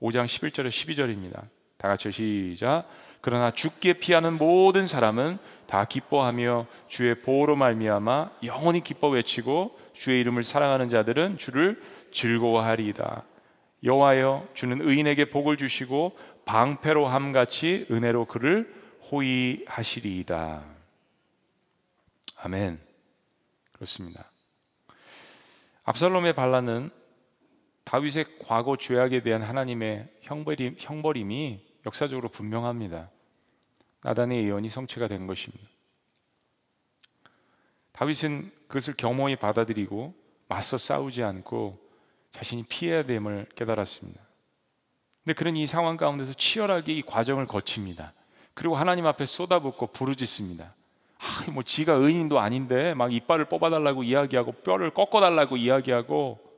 [0.00, 1.48] 5장 11절에 12절입니다.
[1.76, 2.86] 다 같이 시작.
[3.20, 10.42] 그러나 죽게 피하는 모든 사람은 다 기뻐하며 주의 보호로 말미암아 영원히 기뻐 외치고 주의 이름을
[10.42, 11.80] 사랑하는 자들은 주를
[12.12, 13.24] 즐거워하리이다.
[13.84, 18.74] 여호와여 주는 의인에게 복을 주시고 방패로 함같이 은혜로 그를
[19.10, 20.64] 호위하시리이다.
[22.42, 22.78] 아멘.
[23.72, 24.30] 그렇습니다.
[25.84, 26.90] 압살롬의 반란은
[27.84, 33.10] 다윗의 과거 죄악에 대한 하나님의 형벌임, 형벌임이 역사적으로 분명합니다.
[34.02, 35.68] 나단의 예언이 성취가 된 것입니다.
[37.92, 40.14] 다윗은 그것을 겸허히 받아들이고
[40.48, 41.78] 맞서 싸우지 않고
[42.32, 44.20] 자신이 피해야 됨을 깨달았습니다.
[45.24, 48.14] 근데 그런 이 상황 가운데서 치열하게 이 과정을 거칩니다.
[48.54, 50.64] 그리고 하나님 앞에 쏟아붓고 부르짖습니다.
[50.64, 56.49] 아, 뭐 지가 의인도 아닌데 막 이빨을 뽑아달라고 이야기하고 뼈를 꺾어달라고 이야기하고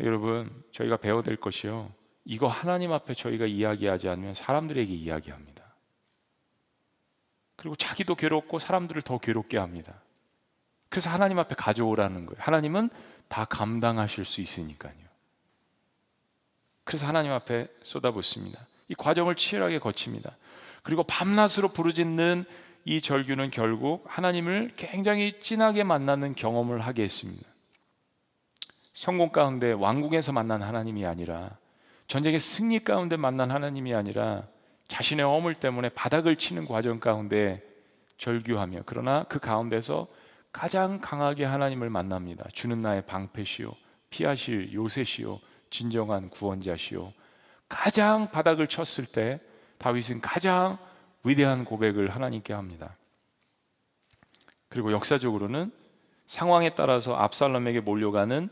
[0.00, 1.92] 여러분 저희가 배워야 될 것이요.
[2.24, 5.64] 이거 하나님 앞에 저희가 이야기하지 않으면 사람들에게 이야기합니다.
[7.56, 10.00] 그리고 자기도 괴롭고 사람들을 더 괴롭게 합니다.
[10.88, 12.40] 그래서 하나님 앞에 가져오라는 거예요.
[12.40, 12.90] 하나님은
[13.28, 14.94] 다 감당하실 수 있으니까요.
[16.84, 18.66] 그래서 하나님 앞에 쏟아붓습니다.
[18.88, 20.36] 이 과정을 치열하게 거칩니다.
[20.82, 22.44] 그리고 밤낮으로 부르짖는
[22.84, 27.44] 이 절규는 결국 하나님을 굉장히 진하게 만나는 경험을 하게 했습니다.
[28.96, 31.58] 성공 가운데 왕궁에서 만난 하나님이 아니라
[32.06, 34.48] 전쟁의 승리 가운데 만난 하나님이 아니라
[34.88, 37.62] 자신의 어물 때문에 바닥을 치는 과정 가운데
[38.16, 40.06] 절규하며 그러나 그 가운데서
[40.50, 42.48] 가장 강하게 하나님을 만납니다.
[42.54, 43.74] 주는 나의 방패시요
[44.08, 47.12] 피하실 요새시요 진정한 구원자시요
[47.68, 49.40] 가장 바닥을 쳤을 때
[49.76, 50.78] 다윗은 가장
[51.22, 52.96] 위대한 고백을 하나님께 합니다.
[54.70, 55.70] 그리고 역사적으로는
[56.24, 58.48] 상황에 따라서 압살롬에게 몰려가는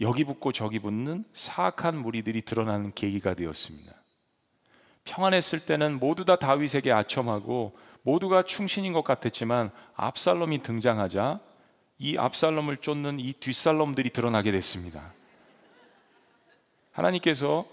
[0.00, 3.92] 여기 붙고 저기 붙는 사악한 무리들이 드러나는 계기가 되었습니다.
[5.04, 11.40] 평안했을 때는 모두 다 다윗에게 아첨하고 모두가 충신인 것 같았지만 압살롬이 등장하자
[11.98, 15.12] 이 압살롬을 쫓는 이 뒷살롬들이 드러나게 됐습니다.
[16.92, 17.66] 하나님께서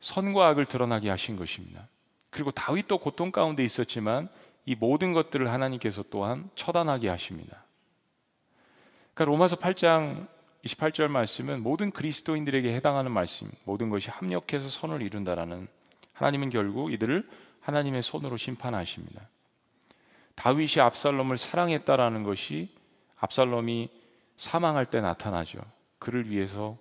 [0.00, 1.88] 선과 악을 드러나게 하신 것입니다.
[2.30, 4.28] 그리고 다윗도 고통 가운데 있었지만
[4.66, 7.64] 이 모든 것들을 하나님께서 또한 처단하게 하십니다.
[9.14, 10.26] 그러니까 로마서 8장
[10.64, 15.68] 28절 말씀은 모든 그리스도인들에게 해당하는 말씀, 모든 것이 합력해서 선을 이룬다라는
[16.12, 17.28] 하나님은 결국 이들을
[17.60, 19.28] 하나님의 손으로 심판하십니다.
[20.34, 22.74] 다윗이 압살롬을 사랑했다라는 것이
[23.18, 23.90] 압살롬이
[24.36, 25.60] 사망할 때 나타나죠.
[25.98, 26.76] 그를 위해서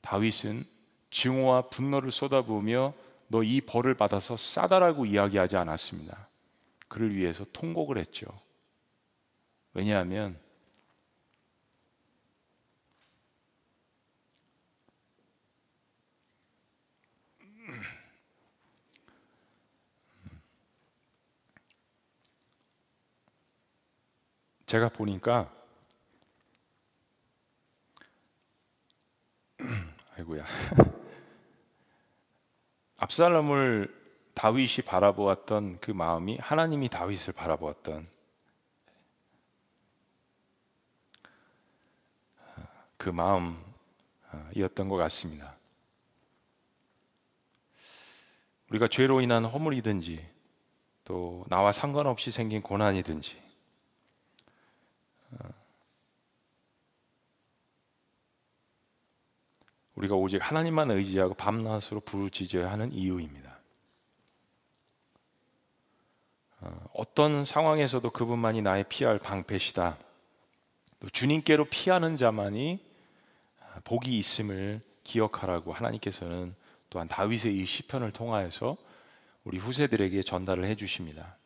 [0.00, 0.64] 다윗은
[1.10, 2.94] 증오와 분노를 쏟아부으며
[3.28, 6.28] 너 이 벌을 받아서 싸다라고 이야기하지 않았습니다.
[6.88, 8.26] 그를 위해서 통곡을 했죠.
[9.74, 10.38] 왜냐하면
[24.68, 25.50] 제가 보니까
[30.18, 30.44] 아이고야
[32.98, 33.96] 압살롬을
[34.34, 38.06] 다윗이 바라보았던 그 마음이 하나님이 다윗을 바라보았던
[42.98, 45.56] 그 마음이었던 것 같습니다.
[48.68, 50.28] 우리가 죄로 인한 허물이든지
[51.04, 53.47] 또 나와 상관없이 생긴 고난이든지
[59.98, 63.58] 우리가 오직 하나님만 의지하고 밤낮으로 부르짖어야 하는 이유입니다.
[66.60, 69.98] 어, 어떤 상황에서도 그분만이 나의 피할 방패시다.
[71.00, 72.84] 또 주님께로 피하는 자만이
[73.84, 76.54] 복이 있음을 기억하라고 하나님께서는
[76.90, 78.76] 또한 다윗의 이 시편을 통하여서
[79.44, 81.37] 우리 후세들에게 전달을 해 주십니다.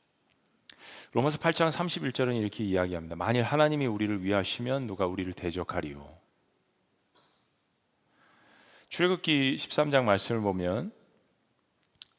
[1.13, 3.17] 로마서 8장 31절은 이렇게 이야기합니다.
[3.17, 6.11] 만일 하나님이 우리를 위하시면 누가 우리를 대적하리요?
[8.89, 10.91] 출애굽기 13장 말씀을 보면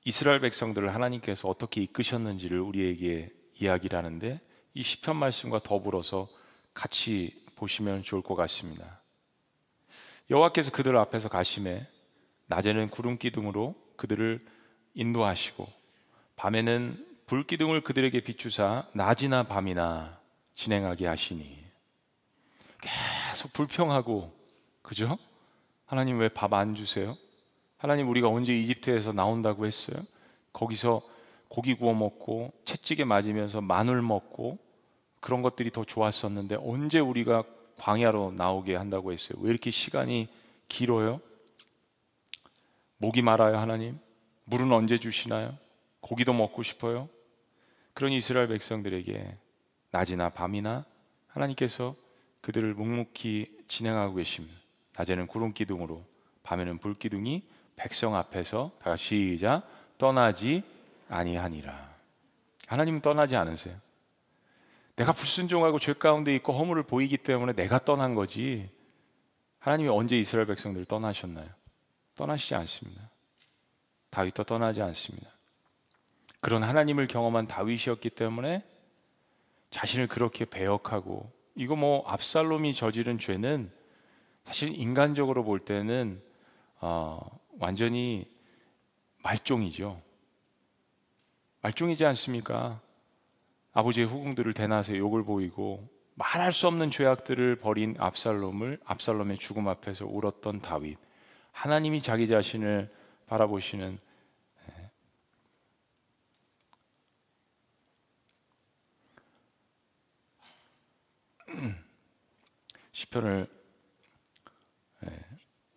[0.05, 4.39] 이스라엘 백성들을 하나님께서 어떻게 이끄셨는지를 우리에게 이야기를 하는데
[4.76, 6.28] 이 시편 말씀과 더불어서
[6.76, 9.01] 같이 보시면 좋을 것 같습니다.
[10.30, 11.88] 여호와께서 그들 앞에서 가심에
[12.45, 14.45] 낮에는 구름 기둥으로 그들을
[14.93, 15.68] 인도하시고
[16.36, 20.19] 밤에는 불 기둥을 그들에게 비추사 낮이나 밤이나
[20.53, 21.57] 진행하게 하시니
[22.79, 24.31] 계속 불평하고
[24.84, 25.17] 그죠?
[25.88, 27.17] 하나님 왜 밥 안 주세요?
[27.77, 29.97] 하나님 우리가 언제 이집트에서 나온다고 했어요?
[30.53, 31.01] 거기서
[31.47, 34.59] 고기 구워 먹고 채찍에 맞으면서 마늘 먹고
[35.19, 37.41] 그런 것들이 더 좋았었는데 언제 우리가
[37.79, 39.39] 광야로 나오게 한다고 했어요?
[39.41, 40.27] 왜 이렇게 시간이
[40.67, 41.19] 길어요?
[42.97, 43.97] 목이 말아요, 하나님?
[44.43, 45.57] 물은 언제 주시나요?
[45.99, 47.09] 고기도 먹고 싶어요?
[47.94, 49.38] 그런 이스라엘 백성들에게
[49.91, 50.86] 낮이나 밤이나
[51.28, 51.96] 하나님께서
[52.41, 54.56] 그들을 묵묵히 진행하고 계십니다.
[54.98, 56.06] 낮에는 구름 기둥으로,
[56.44, 57.44] 밤에는 불 기둥이
[57.76, 59.68] 백성 앞에서 다 시작
[59.98, 60.64] 떠나지
[61.10, 61.94] 아니하니라.
[62.68, 63.76] 하나님 떠나지 않으세요.
[64.96, 68.70] 내가 불순종하고 죄 가운데 있고 허물을 보이기 때문에 내가 떠난 거지.
[69.60, 71.50] 하나님이 언제 이스라엘 백성들을 떠나셨나요?
[72.16, 73.10] 떠나시지 않습니다.
[74.10, 75.32] 다윗도 떠나지 않습니다.
[76.44, 78.64] 그런 하나님을 경험한 다윗이었기 때문에
[79.70, 83.72] 자신을 그렇게 배역하고 이거 뭐 압살롬이 저지른 죄는
[84.44, 86.22] 사실 인간적으로 볼 때는
[86.82, 88.30] 어, 완전히
[89.24, 90.02] 말종이죠.
[91.62, 92.82] 말종이지 않습니까?
[93.72, 100.60] 아버지의 후궁들을 대낮에 욕을 보이고 말할 수 없는 죄악들을 벌인 압살롬을 압살롬의 죽음 앞에서 울었던
[100.60, 100.98] 다윗.
[101.54, 102.94] 하나님이 자기 자신을
[103.28, 103.98] 바라보시는
[104.70, 104.91] 예.
[112.91, 113.47] 시편을
[115.06, 115.26] 예,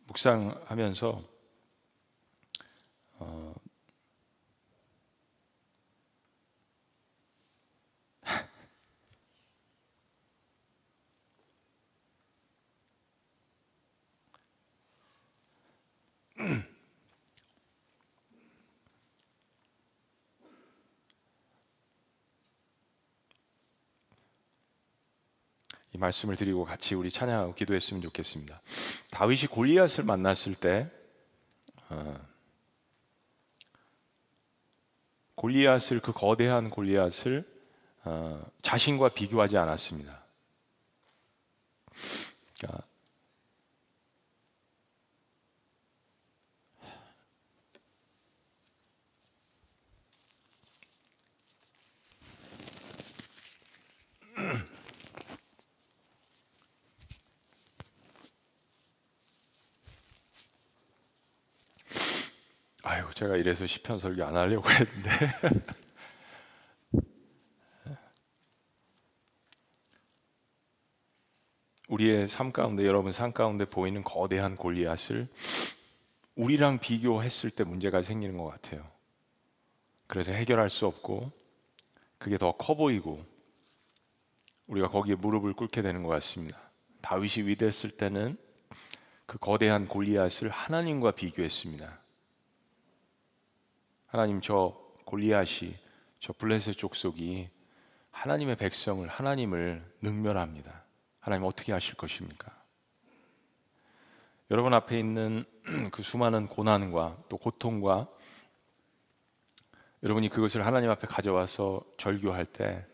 [0.07, 1.23] 묵상하면서
[3.19, 3.55] 어,
[25.97, 28.61] 이 말씀을 드리고 같이 우리 찬양하고 기도했으면 좋겠습니다.
[29.13, 30.91] 다윗이 골리앗을 만났을 때
[31.89, 32.21] 어,
[35.37, 37.45] 골리앗을 그 거대한 골리앗을
[38.05, 40.23] 어, 자신과 비교하지 않았습니다.
[42.59, 42.87] 그러니까
[62.87, 65.11] 아유, 제가 이래서 시편 설교 안 하려고 했는데.
[71.89, 75.27] 우리의 삶 가운데 여러분 삶 가운데 보이는 거대한 골리앗을
[76.37, 78.89] 우리랑 비교했을 때 문제가 생기는 것 같아요.
[80.07, 81.33] 그래서 해결할 수 없고
[82.19, 83.25] 그게 더 커 보이고
[84.69, 86.57] 우리가 거기에 무릎을 꿇게 되는 것 같습니다.
[87.03, 88.37] 다윗이 위대했을 때는
[89.27, 92.06] 그 거대한 골리앗을 하나님과 비교했습니다.
[94.17, 95.75] 하나님 저 골리앗이
[96.21, 97.51] 저 블레셋 족속이
[98.11, 100.85] 하나님의 백성을 하나님을 능멸합니다.
[101.21, 102.51] 하나님 어떻게 하실 것입니까?
[104.51, 105.45] 여러분 앞에 있는
[105.93, 108.09] 그 수많은 고난과 또 고통과
[110.03, 112.87] 여러분이 그것을 하나님 앞에 가져와서 절규할 때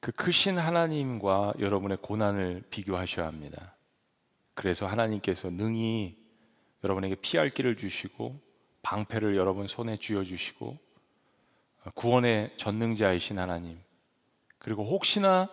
[0.00, 3.76] 그 크신 하나님과 여러분의 고난을 비교하셔야 합니다.
[4.54, 6.16] 그래서 하나님께서 능히
[6.84, 8.47] 여러분에게 피할 길을 주시고
[8.88, 10.78] 방패를 여러분 손에 쥐어 주시고
[11.92, 13.78] 구원의 전능자이신 하나님
[14.58, 15.50] 그리고 혹시나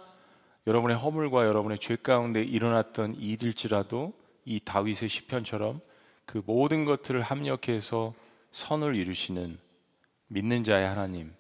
[0.66, 4.14] 여러분의 허물과 여러분의 죄 가운데 일어났던 일일지라도
[4.46, 5.82] 이 다윗의 시편처럼
[6.26, 8.14] 그 모든 것들을 합력해서
[8.52, 9.60] 선을 이루시는
[10.28, 11.34] 믿는 자의 하나님,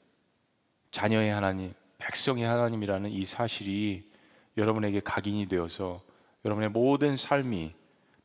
[0.92, 4.04] 자녀의 하나님, 백성의 하나님이라는 이 사실이
[4.58, 6.02] 여러분에게 각인이 되어서
[6.44, 7.74] 여러분의 모든 삶이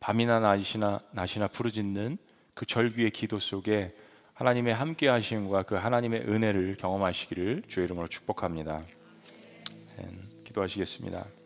[0.01, 2.18] 밤이나 낮이나 낮이나 부르짖는
[2.61, 3.95] 그 절규의 기도 속에
[4.35, 8.85] 하나님의 함께 하심과 그 하나님의 은혜를 경험하시기를 주의 이름으로 축복합니다.
[9.97, 10.09] 네,
[10.45, 11.39] 기도하시겠습니다.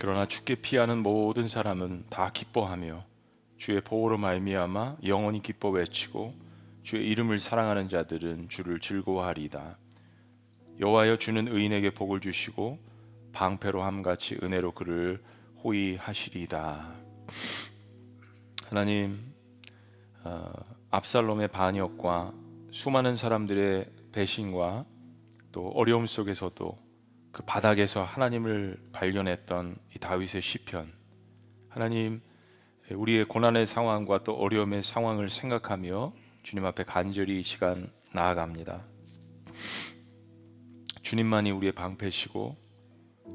[0.00, 3.04] 그러나 주께 피하는 모든 사람은 다 기뻐하며
[3.58, 6.32] 주의 보호로 말미암아 영원히 기뻐 외치고
[6.82, 9.76] 주의 이름을 사랑하는 자들은 주를 즐거워하리이다.
[10.80, 12.78] 여호와여 주는 의인에게 복을 주시고
[13.34, 15.22] 방패로 함같이 은혜로 그를
[15.62, 16.94] 호위하시리이다.
[18.68, 19.34] 하나님
[20.24, 20.50] 어,
[20.92, 22.32] 압살롬의 반역과
[22.70, 24.86] 수많은 사람들의 배신과
[25.52, 26.89] 또 어려움 속에서도
[27.32, 30.92] 그 바닥에서 하나님을 발견했던 이 다윗의 시편
[31.68, 32.20] 하나님
[32.90, 36.12] 우리의 고난의 상황과 또 어려움의 상황을 생각하며
[36.42, 38.82] 주님 앞에 간절히 시간 나아갑니다.
[41.02, 42.52] 주님만이 우리의 방패시고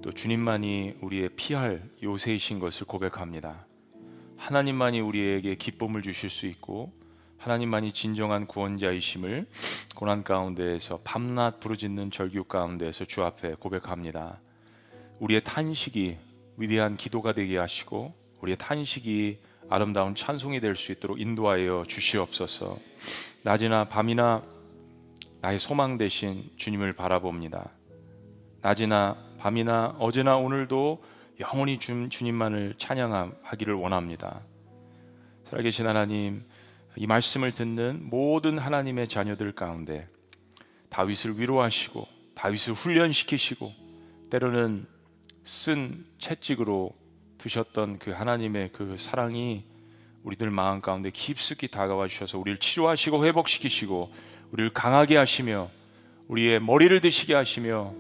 [0.01, 3.65] 또 주님만이 우리의 피할 요새이신 것을 고백합니다.
[4.37, 6.91] 하나님만이 우리에게 기쁨을 주실 수 있고
[7.45, 9.45] 하나님만이 진정한 구원자이심을
[9.95, 14.39] 고난 가운데에서 밤낮 부르짖는 절규 가운데에서 주 앞에 고백합니다.
[15.19, 16.17] 우리의 탄식이
[16.57, 19.37] 위대한 기도가 되게 하시고 우리의 탄식이
[19.69, 22.79] 아름다운 찬송이 될 수 있도록 인도하여 주시옵소서.
[23.43, 24.41] 낮이나 밤이나
[25.41, 27.69] 나의 소망 대신 주님을 바라봅니다.
[28.61, 31.03] 낮이나 밤이나 어제나 오늘도
[31.41, 34.41] 영원히 주, 주님만을 찬양하기를 원합니다.
[35.47, 36.43] 살아계신 하나님,
[36.97, 40.07] 이 말씀을 듣는 모든 하나님의 자녀들 가운데
[40.89, 43.71] 다윗을 위로하시고 다윗을 훈련시키시고
[44.29, 44.85] 때로는
[45.43, 46.91] 쓴 채찍으로
[47.37, 49.63] 드셨던 그 하나님의 그 사랑이
[50.23, 54.11] 우리들 마음 가운데 깊숙이 다가와 주셔서 우리를 치료하시고 회복시키시고
[54.51, 55.69] 우리를 강하게 하시며
[56.27, 57.93] 우리의 머리를 드시게 하시며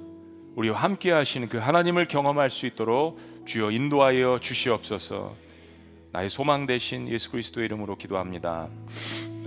[0.55, 5.44] 우리와 함께 하시는 그 하나님을 경험할 수 있도록 주여 인도하여 주시옵소서.
[6.15, 8.69] 나의 소망 되신 예수 그리스도의 이름으로 기도합니다.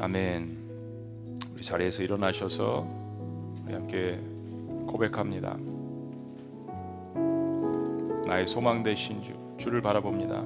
[0.00, 0.58] 아멘.
[1.54, 2.86] 우리 자리에서 일어나셔서
[3.64, 4.20] 우리 함께
[4.86, 5.56] 고백합니다.
[8.26, 10.42] 나의 소망 되신 주, 주를 바라봅니다.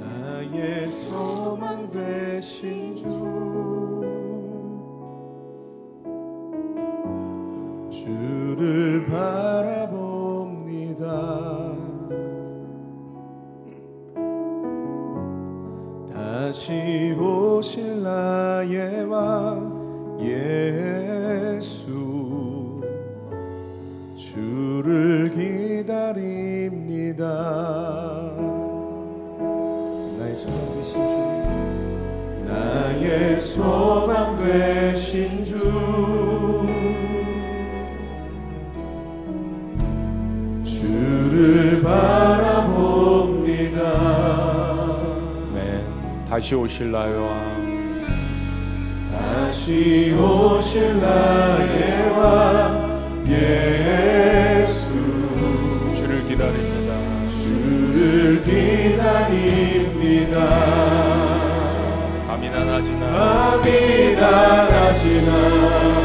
[0.00, 3.85] 나의 소망 되신 주
[16.56, 21.92] 다시 오실 나의 왕 예수.
[24.16, 25.30] 주를
[25.84, 27.26] 기다립니다.
[30.18, 31.18] 나의 소망 되신 주.
[32.48, 35.58] 나의 소망 되신 주.
[40.64, 42.45] 주를 바라
[46.28, 48.04] 다시 오실 나의 왕
[49.12, 54.92] 다시 오실 나의 왕 예수.
[55.94, 56.94] 주를 기다립니다.
[57.30, 60.36] 주를 기다립니다.
[62.28, 63.04] 밤이나 낮이나.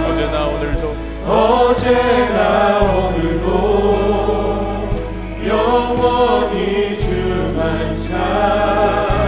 [0.09, 0.95] 어제나 오늘도.
[1.27, 3.45] 어제나 오늘도
[5.47, 9.20] 영원히 주만 찬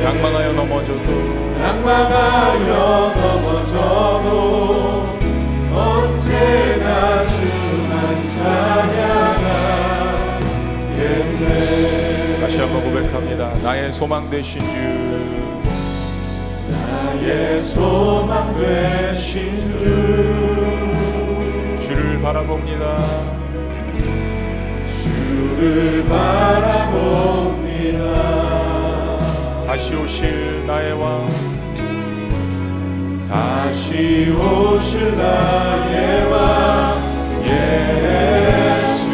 [0.00, 1.10] 때 낭망하여 넘어져도
[1.58, 4.26] 낭만하여 넘어져도
[5.72, 8.24] 언제나 주만
[10.96, 13.52] 찬양하겠네 다시 한번 고백합니다.
[13.62, 14.70] 나의 소망 되신 주
[16.70, 19.78] 나의 소망 되신 주
[21.80, 22.98] 주를 바라봅니다.
[24.86, 26.39] 주를 바라봅니다
[29.80, 31.26] 다시 오실 나의 왕
[33.26, 37.00] 다시 오실 나의 왕
[37.46, 39.10] 예수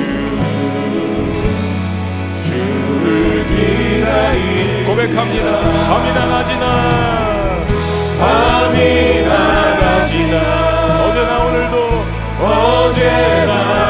[4.86, 5.60] 고백합니다.
[5.86, 6.64] 밤이나 낮이나
[8.18, 9.30] 밤이나
[9.76, 10.34] 낮이나
[11.04, 11.74] 어제나 오늘도
[12.40, 13.85] 어제나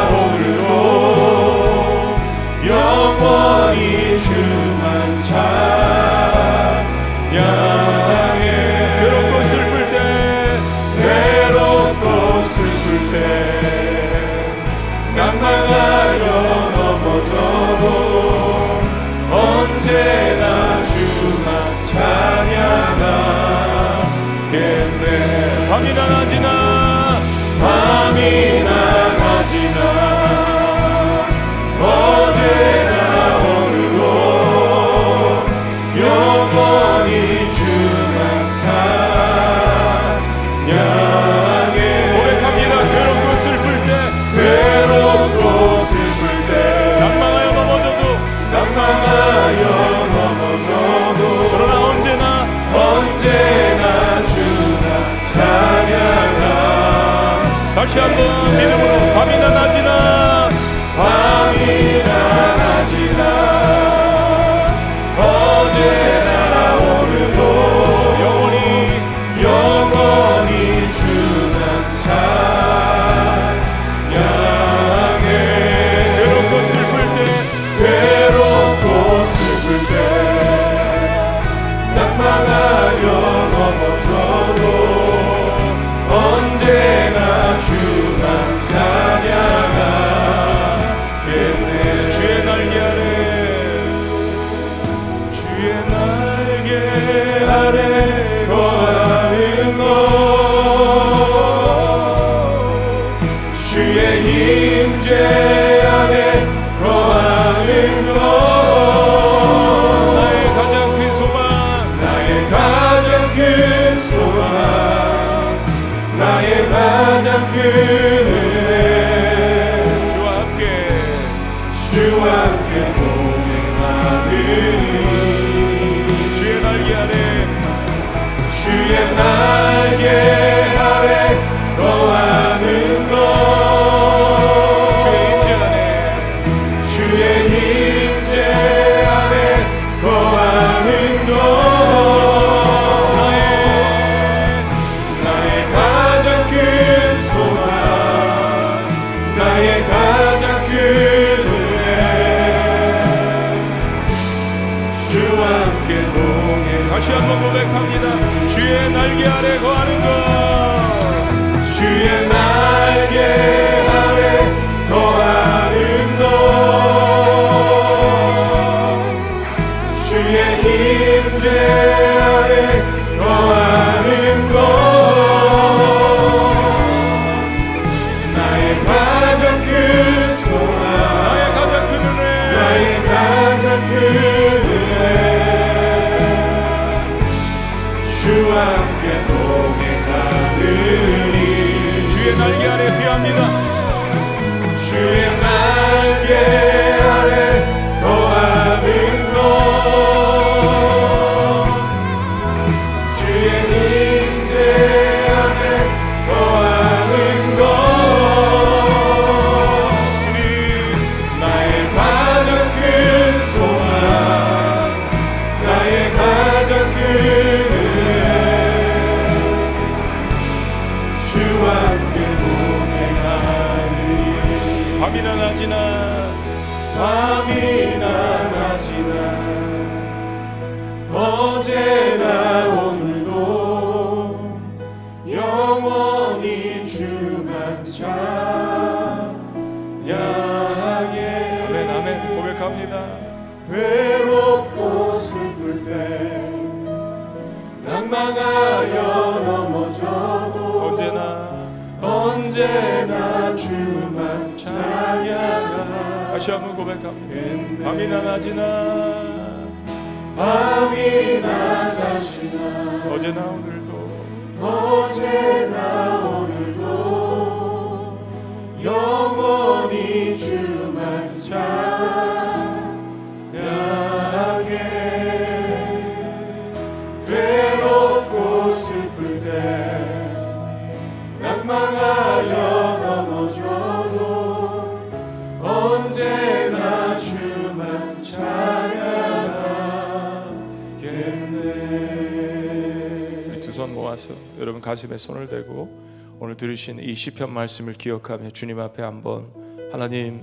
[294.97, 299.51] 가슴에 손을 대고 오늘 들으신 이 시편 말씀을 기억하며 주님 앞에 한번
[299.93, 300.41] 하나님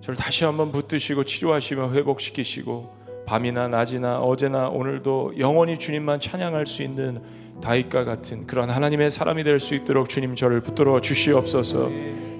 [0.00, 2.94] 저를 다시 한번 붙드시고 치료하시며 회복시키시고
[3.26, 7.20] 밤이나 낮이나 어제나 오늘도 영원히 주님만 찬양할 수 있는
[7.60, 11.90] 다윗과 같은 그런 하나님의 사람이 될 수 있도록 주님 저를 붙들어 주시옵소서.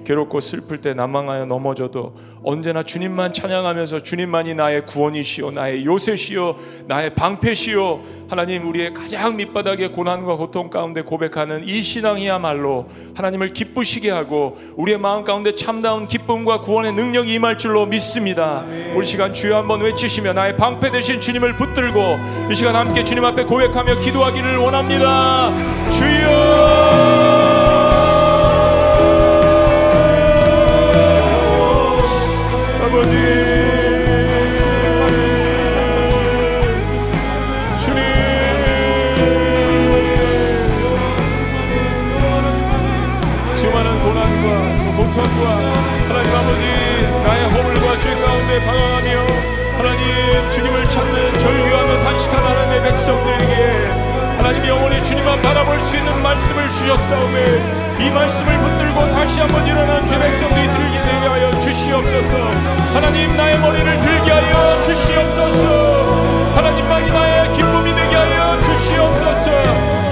[0.07, 6.55] 괴롭고 슬플 때 난망하여 넘어져도 언제나 주님만 찬양하면서 주님만이 나의 구원이시요 나의 요새시요
[6.85, 7.99] 나의 방패시요
[8.29, 15.25] 하나님 우리의 가장 밑바닥의 고난과 고통 가운데 고백하는 이 신앙이야말로 하나님을 기쁘시게 하고 우리의 마음
[15.25, 18.65] 가운데 참다운 기쁨과 구원의 능력이 임할 줄로 믿습니다.
[18.95, 21.99] 우리 시간 주여 한번 외치시며 나의 방패 되신 주님을 붙들고
[22.49, 25.51] 이 시간 함께 주님 앞에 고백하며 기도하기를 원합니다.
[25.89, 27.56] 주여
[48.59, 49.09] 방황하며
[49.77, 57.97] 하나님 주님을 찾는 절규하며 단식한 하나님의 백성들에게 하나님 영원히 주님만 바라볼 수 있는 말씀을 주셨사오매
[57.99, 60.97] 이 말씀을 붙들고 다시 한번 일어난 죄 백성들이 들게
[61.27, 62.37] 하여 주시옵소서.
[62.93, 66.53] 하나님 나의 머리를 들게 하여 주시옵소서.
[66.55, 69.51] 하나님 만이 나의 기쁨이 되게 하여 주시옵소서.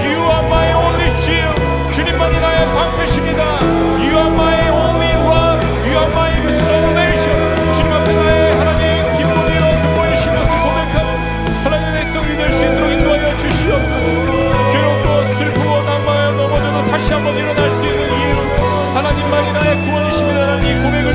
[0.02, 1.92] You are my only shield.
[1.92, 3.42] 주님만이 나의 방패십니다.
[3.98, 6.25] You are my only rock You are my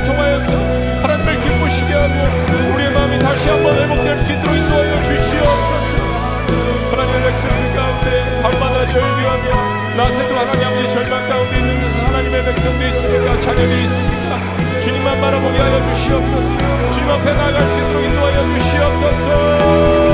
[0.01, 0.51] 우리를 통하여서
[1.01, 5.97] 하나님을 기쁘시게 하며 우리의 마음이 다시 한번 회복될 수 있도록 인도하여 주시옵소서.
[6.91, 13.39] 하나님의 백성들 가운데 밤마다 절규하며 낮에도 하나님 아버지 절망 가운데 있는 하나님의 백성들이 있습니까?
[13.41, 14.81] 자녀들이 있습니까?
[14.81, 16.57] 주님만 바라보게 하여 주시옵소서.
[16.91, 20.10] 주님 앞에 나갈 수 있도록 인도하여 주시옵소서.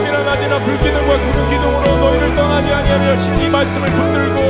[0.00, 4.40] 밤이나 낮이나 불기둥과 구름 기둥으로 너희를 떠나지 아니하며 이 말씀을 붙들고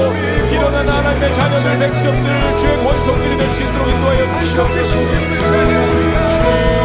[0.53, 6.80] 일어난 하나님의 자녀들 백성들 주의 권속들이 될 수 있도록 인도하여 주시옵소서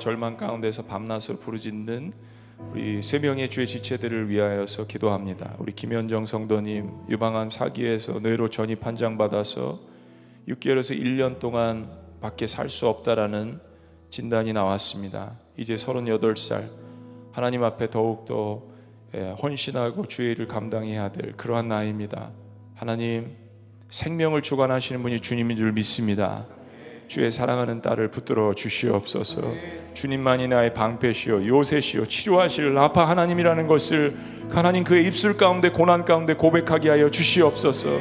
[0.00, 2.12] 절망 가운데서 밤낮으로 부르짖는
[2.72, 5.54] 우리 세 명의 주의 지체들을 위하여서 기도합니다.
[5.58, 9.78] 우리 김현정 성도님 유방암 사기에서 뇌로 전입 판정 받아서
[10.48, 11.88] 6개월에서 1년 동안
[12.20, 13.60] 밖에 살 수 없다라는
[14.10, 15.38] 진단이 나왔습니다.
[15.56, 16.68] 이제 38살
[17.32, 18.62] 하나님 앞에 더욱더
[19.14, 22.30] 예, 헌신하고 주의 일을 감당해야 될 그러한 나이입니다.
[22.74, 23.36] 하나님
[23.88, 26.46] 생명을 주관하시는 분이 주님인 줄 믿습니다.
[27.10, 29.42] 주의 사랑하는 딸을 붙들어 주시옵소서.
[29.94, 34.14] 주님만이 나의 방패시요 요새시요 치료하실 라파 하나님이라는 것을
[34.48, 37.98] 하나님 그의 입술 가운데 고난 가운데 고백하게 하여 주시옵소서.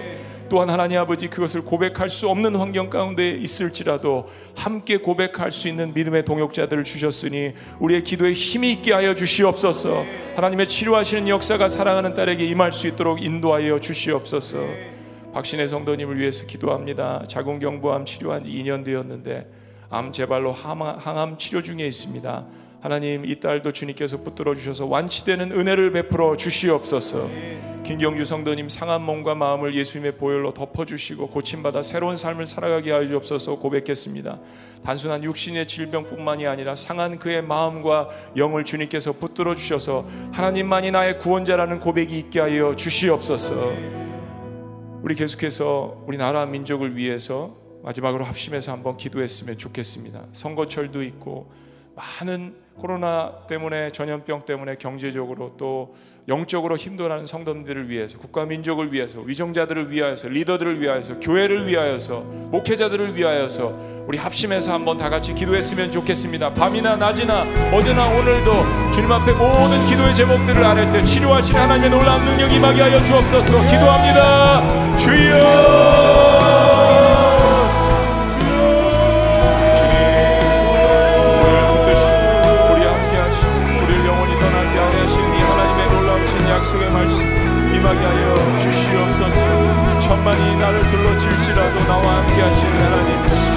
[0.47, 6.25] 또한 하나님 아버지 그것을 고백할 수 없는 환경 가운데 있을지라도 함께 고백할 수 있는 믿음의
[6.25, 10.05] 동역자들을 주셨으니 우리의 기도에 힘이 있게 하여 주시옵소서.
[10.35, 14.98] 하나님의 치료하시는 역사가 사랑하는 딸에게 임할 수 있도록 인도하여 주시옵소서.
[15.33, 17.23] 박신혜 성도님을 위해서 기도합니다.
[17.27, 19.49] 자궁경부암 치료한 지 2년 되었는데
[19.89, 22.45] 암 재발로 항암 치료 중에 있습니다.
[22.81, 27.29] 하나님 이 딸도 주님께서 붙들어 주셔서 완치되는 은혜를 베풀어 주시옵소서.
[27.83, 33.55] 김경주 성도님 상한 몸과 마음을 예수님의 보혈로 덮어 주시고 고침받아 새로운 삶을 살아가게 하여 주옵소서
[33.55, 34.39] 고백했습니다.
[34.85, 42.17] 단순한 육신의 질병뿐만이 아니라 상한 그의 마음과 영을 주님께서 붙들어 주셔서 하나님만이 나의 구원자라는 고백이
[42.17, 43.73] 있게 하여 주시옵소서.
[45.01, 50.25] 우리 계속해서 우리나라 민족을 위해서 마지막으로 합심해서 한번 기도했으면 좋겠습니다.
[50.33, 51.49] 선거철도 있고
[51.95, 55.95] 많은 코로나 때문에 전염병 때문에 경제적으로 또
[56.27, 62.19] 영적으로 힘들어하는 성도들을 위해서 국가 민족을 위해서 위정자들을 위하여서 리더들을 위하여서 교회를 위하여서
[62.51, 66.53] 목회자들을 위하여서 우리 합심해서 한번 다 같이 기도했으면 좋겠습니다.
[66.53, 72.55] 밤이나 낮이나 어제나 오늘도 주님 앞에 모든 기도의 제목들을 아랠 때 치료하시는 하나님의 놀라운 능력이
[72.55, 73.69] 임하게 하여 주옵소서.
[73.69, 74.97] 기도합니다.
[74.97, 76.58] 주여
[90.19, 93.15] 천만이 나를 둘러칠지라도 나와 함께 하시는 하나님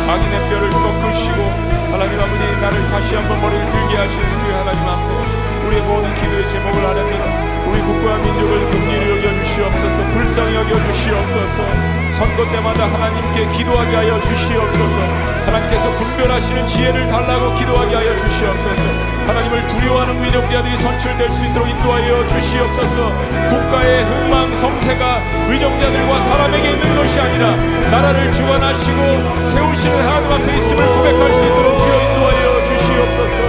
[0.08, 1.42] 악인의 뼈를 꺾으시고
[1.90, 6.86] 하나님 아버지 나를 다시 한번 머리를 들게 하시는 주 하나님 앞에 우리의 모든 기도의 제목을
[6.86, 14.20] 아뢰며 우리 국가와 민족을 긍휼히 여겨 주시옵소서 불쌍히 여겨 주시옵소서 선거 때마다 하나님께 기도하게 하여
[14.20, 15.00] 주시옵소서.
[15.46, 18.82] 하나님께서 분별하시는 지혜를 달라고 기도하게 하여 주시옵소서.
[19.26, 23.12] 하나님을 두려워하는 위정자들이 선출될 수 있도록 인도하여 주시옵소서.
[23.48, 27.56] 국가의 흥망 성세가 위정자들과 사람에게 있는 것이 아니라
[27.90, 33.42] 나라를 주관하시고 세우시는 하나님 앞에 있음을 고백할 수 있도록 주여 인도하여 주시옵소서.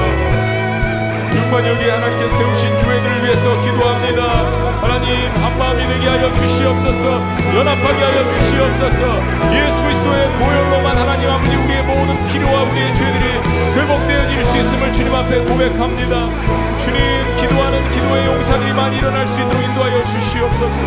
[1.34, 7.22] 6만 여기 하나님께 세우신 교회들을 위해서 기도합니다 하나님 한 마음이 되게 하여 주시옵소서.
[7.56, 9.00] 연합하게 하여 주시옵소서.
[9.56, 13.26] 예수 그리스도의 보혈로만 하나님 아버지 우리의 모든 필요와 우리의 죄들이
[13.76, 16.30] 회복되어질 수 있음을 주님 앞에 고백합니다.
[16.80, 17.00] 주님
[17.40, 20.84] 기도하는 기도의 용사들이 많이 일어날 수 있도록 인도하여 주시옵소서.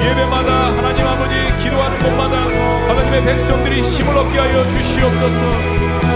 [0.00, 2.36] 예배마다 하나님 아버지 기도하는 곳마다
[2.88, 5.44] 하나님의 백성들이 힘을 얻게 하여 주시옵소서.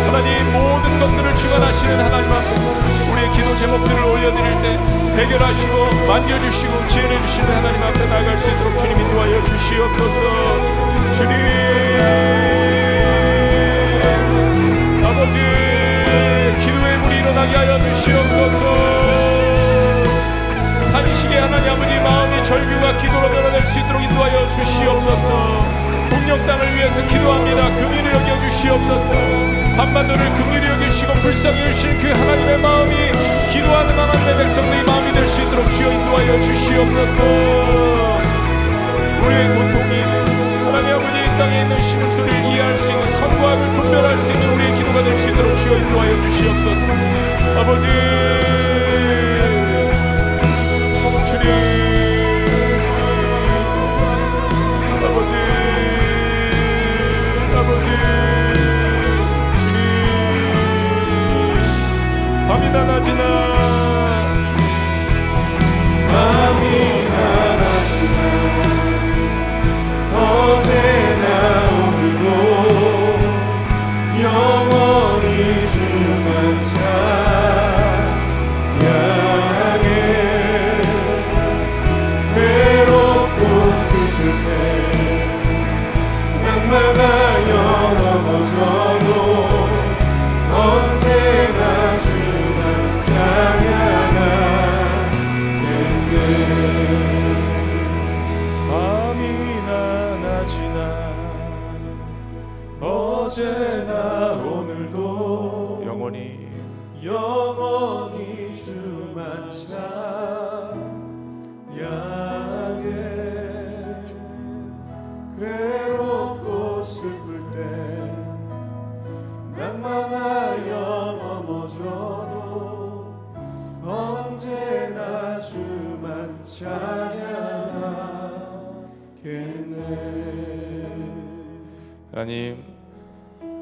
[0.06, 4.78] 하나님 모든 것들을 주관하시는 하나님 앞에 우리의 기도 제목들을 올려드릴 때
[5.22, 10.20] 해결하시고 만져주시고 지혜를 주시는 하나님 앞에 나아갈 수 있도록 주님 인도하여 주시옵소서.
[11.12, 11.36] 주님!
[15.04, 15.36] 아버지
[16.64, 19.12] 기도의 물이 일어나게 하여 주시옵소서.
[20.92, 25.81] 탄식의 하나님 아버지 마음의 절규가 기도로 변화될 수 있도록 인도하여 주시옵소서
[26.12, 27.68] 북녘 땅을 위해서 기도합니다.
[27.76, 29.14] 긍휼히 여겨 주시옵소서.
[29.76, 32.94] 한반도를 긍휼히 여기시고 불쌍히 여기시는 그 하나님의 마음이
[33.50, 37.22] 기도하는 하나님의 백성들의 마음이 될 수 있도록 주여 인도하여 주시옵소서.
[39.22, 40.02] 우리의 고통이
[40.66, 45.02] 하나님 아버지 이 땅에 있는 신음소리를 이해할 수 있는 선과학을 분별할 수 있는 우리의 기도가
[45.02, 46.92] 될 수 있도록 주여 인도하여 주시옵소서.
[47.58, 47.86] 아버지
[62.72, 63.51] 주님 밤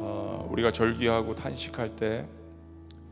[0.00, 2.26] 우리가 절기하고 탄식할 때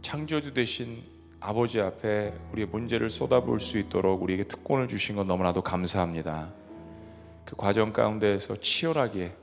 [0.03, 1.03] 창조주 되신
[1.41, 6.53] 아버지 앞에 우리의 문제를 쏟아부을 수 있도록 우리에게 특권을 주신 건 너무나도 감사합니다.
[7.45, 9.34] 그 과정 가운데에서 치열하게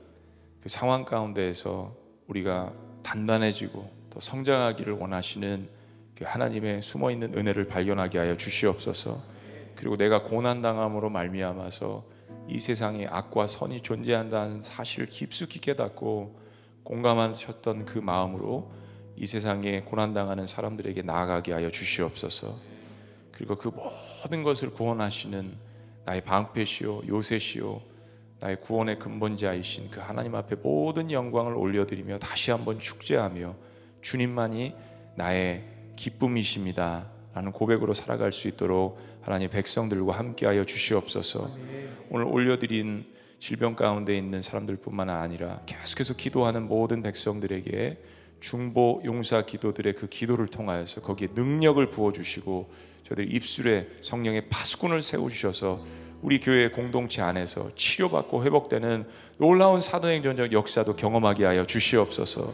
[0.62, 1.94] 그 상황 가운데에서
[2.28, 2.72] 우리가
[3.02, 5.68] 단단해지고 또 성장하기를 원하시는
[6.16, 9.22] 그 하나님의 숨어 있는 은혜를 발견하게 하여 주시옵소서.
[9.74, 12.04] 그리고 내가 고난 당함으로 말미암아서
[12.48, 16.45] 이 세상에 악과 선이 존재한다는 사실을 깊숙이 깨닫고
[16.86, 18.70] 공감하셨던 그 마음으로
[19.16, 22.56] 이 세상에 고난 당하는 사람들에게 나아가게 하여 주시옵소서.
[23.32, 25.52] 그리고 그 모든 것을 구원하시는
[26.04, 27.80] 나의 방패시요 요새시요
[28.38, 33.54] 나의 구원의 근본자이신 그 하나님 앞에 모든 영광을 올려드리며 다시 한번 축제하며
[34.02, 34.74] 주님만이
[35.16, 35.64] 나의
[35.96, 37.06] 기쁨이십니다.
[37.34, 41.50] 라는 고백으로 살아갈 수 있도록 하나님 백성들과 함께하여 주시옵소서.
[42.10, 43.04] 오늘 올려드린
[43.38, 47.98] 질병 가운데 있는 사람들뿐만 아니라 계속해서 기도하는 모든 백성들에게
[48.40, 52.70] 중보 용사 기도들의 그 기도를 통하여서 거기에 능력을 부어 주시고
[53.04, 55.84] 저들 입술에 성령의 파수꾼을 세워 주셔서
[56.22, 59.06] 우리 교회 공동체 안에서 치료받고 회복되는
[59.38, 62.52] 놀라운 사도행전적 역사도 경험하게 하여 주시옵소서.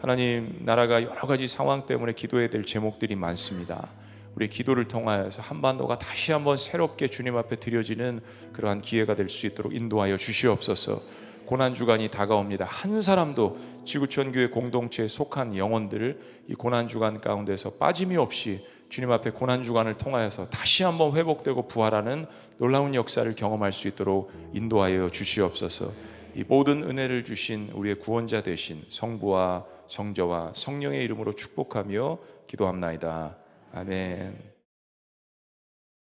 [0.00, 3.90] 하나님 나라가 여러 가지 상황 때문에 기도해야 될 제목들이 많습니다.
[4.36, 8.20] 우리 기도를 통하여서 한반도가 다시 한번 새롭게 주님 앞에 드려지는
[8.52, 11.00] 그러한 기회가 될 수 있도록 인도하여 주시옵소서.
[11.46, 12.64] 고난 주간이 다가옵니다.
[12.64, 19.30] 한 사람도 지구촌 교회 공동체에 속한 영혼들을 이 고난 주간 가운데서 빠짐이 없이 주님 앞에
[19.30, 22.26] 고난 주간을 통하여서 다시 한번 회복되고 부활하는
[22.58, 25.92] 놀라운 역사를 경험할 수 있도록 인도하여 주시옵소서.
[26.36, 33.36] 이 모든 은혜를 주신 우리의 구원자 되신 성부와 성자와 성령의 이름으로 축복하며 기도합나이다.
[33.72, 34.49] 아멘.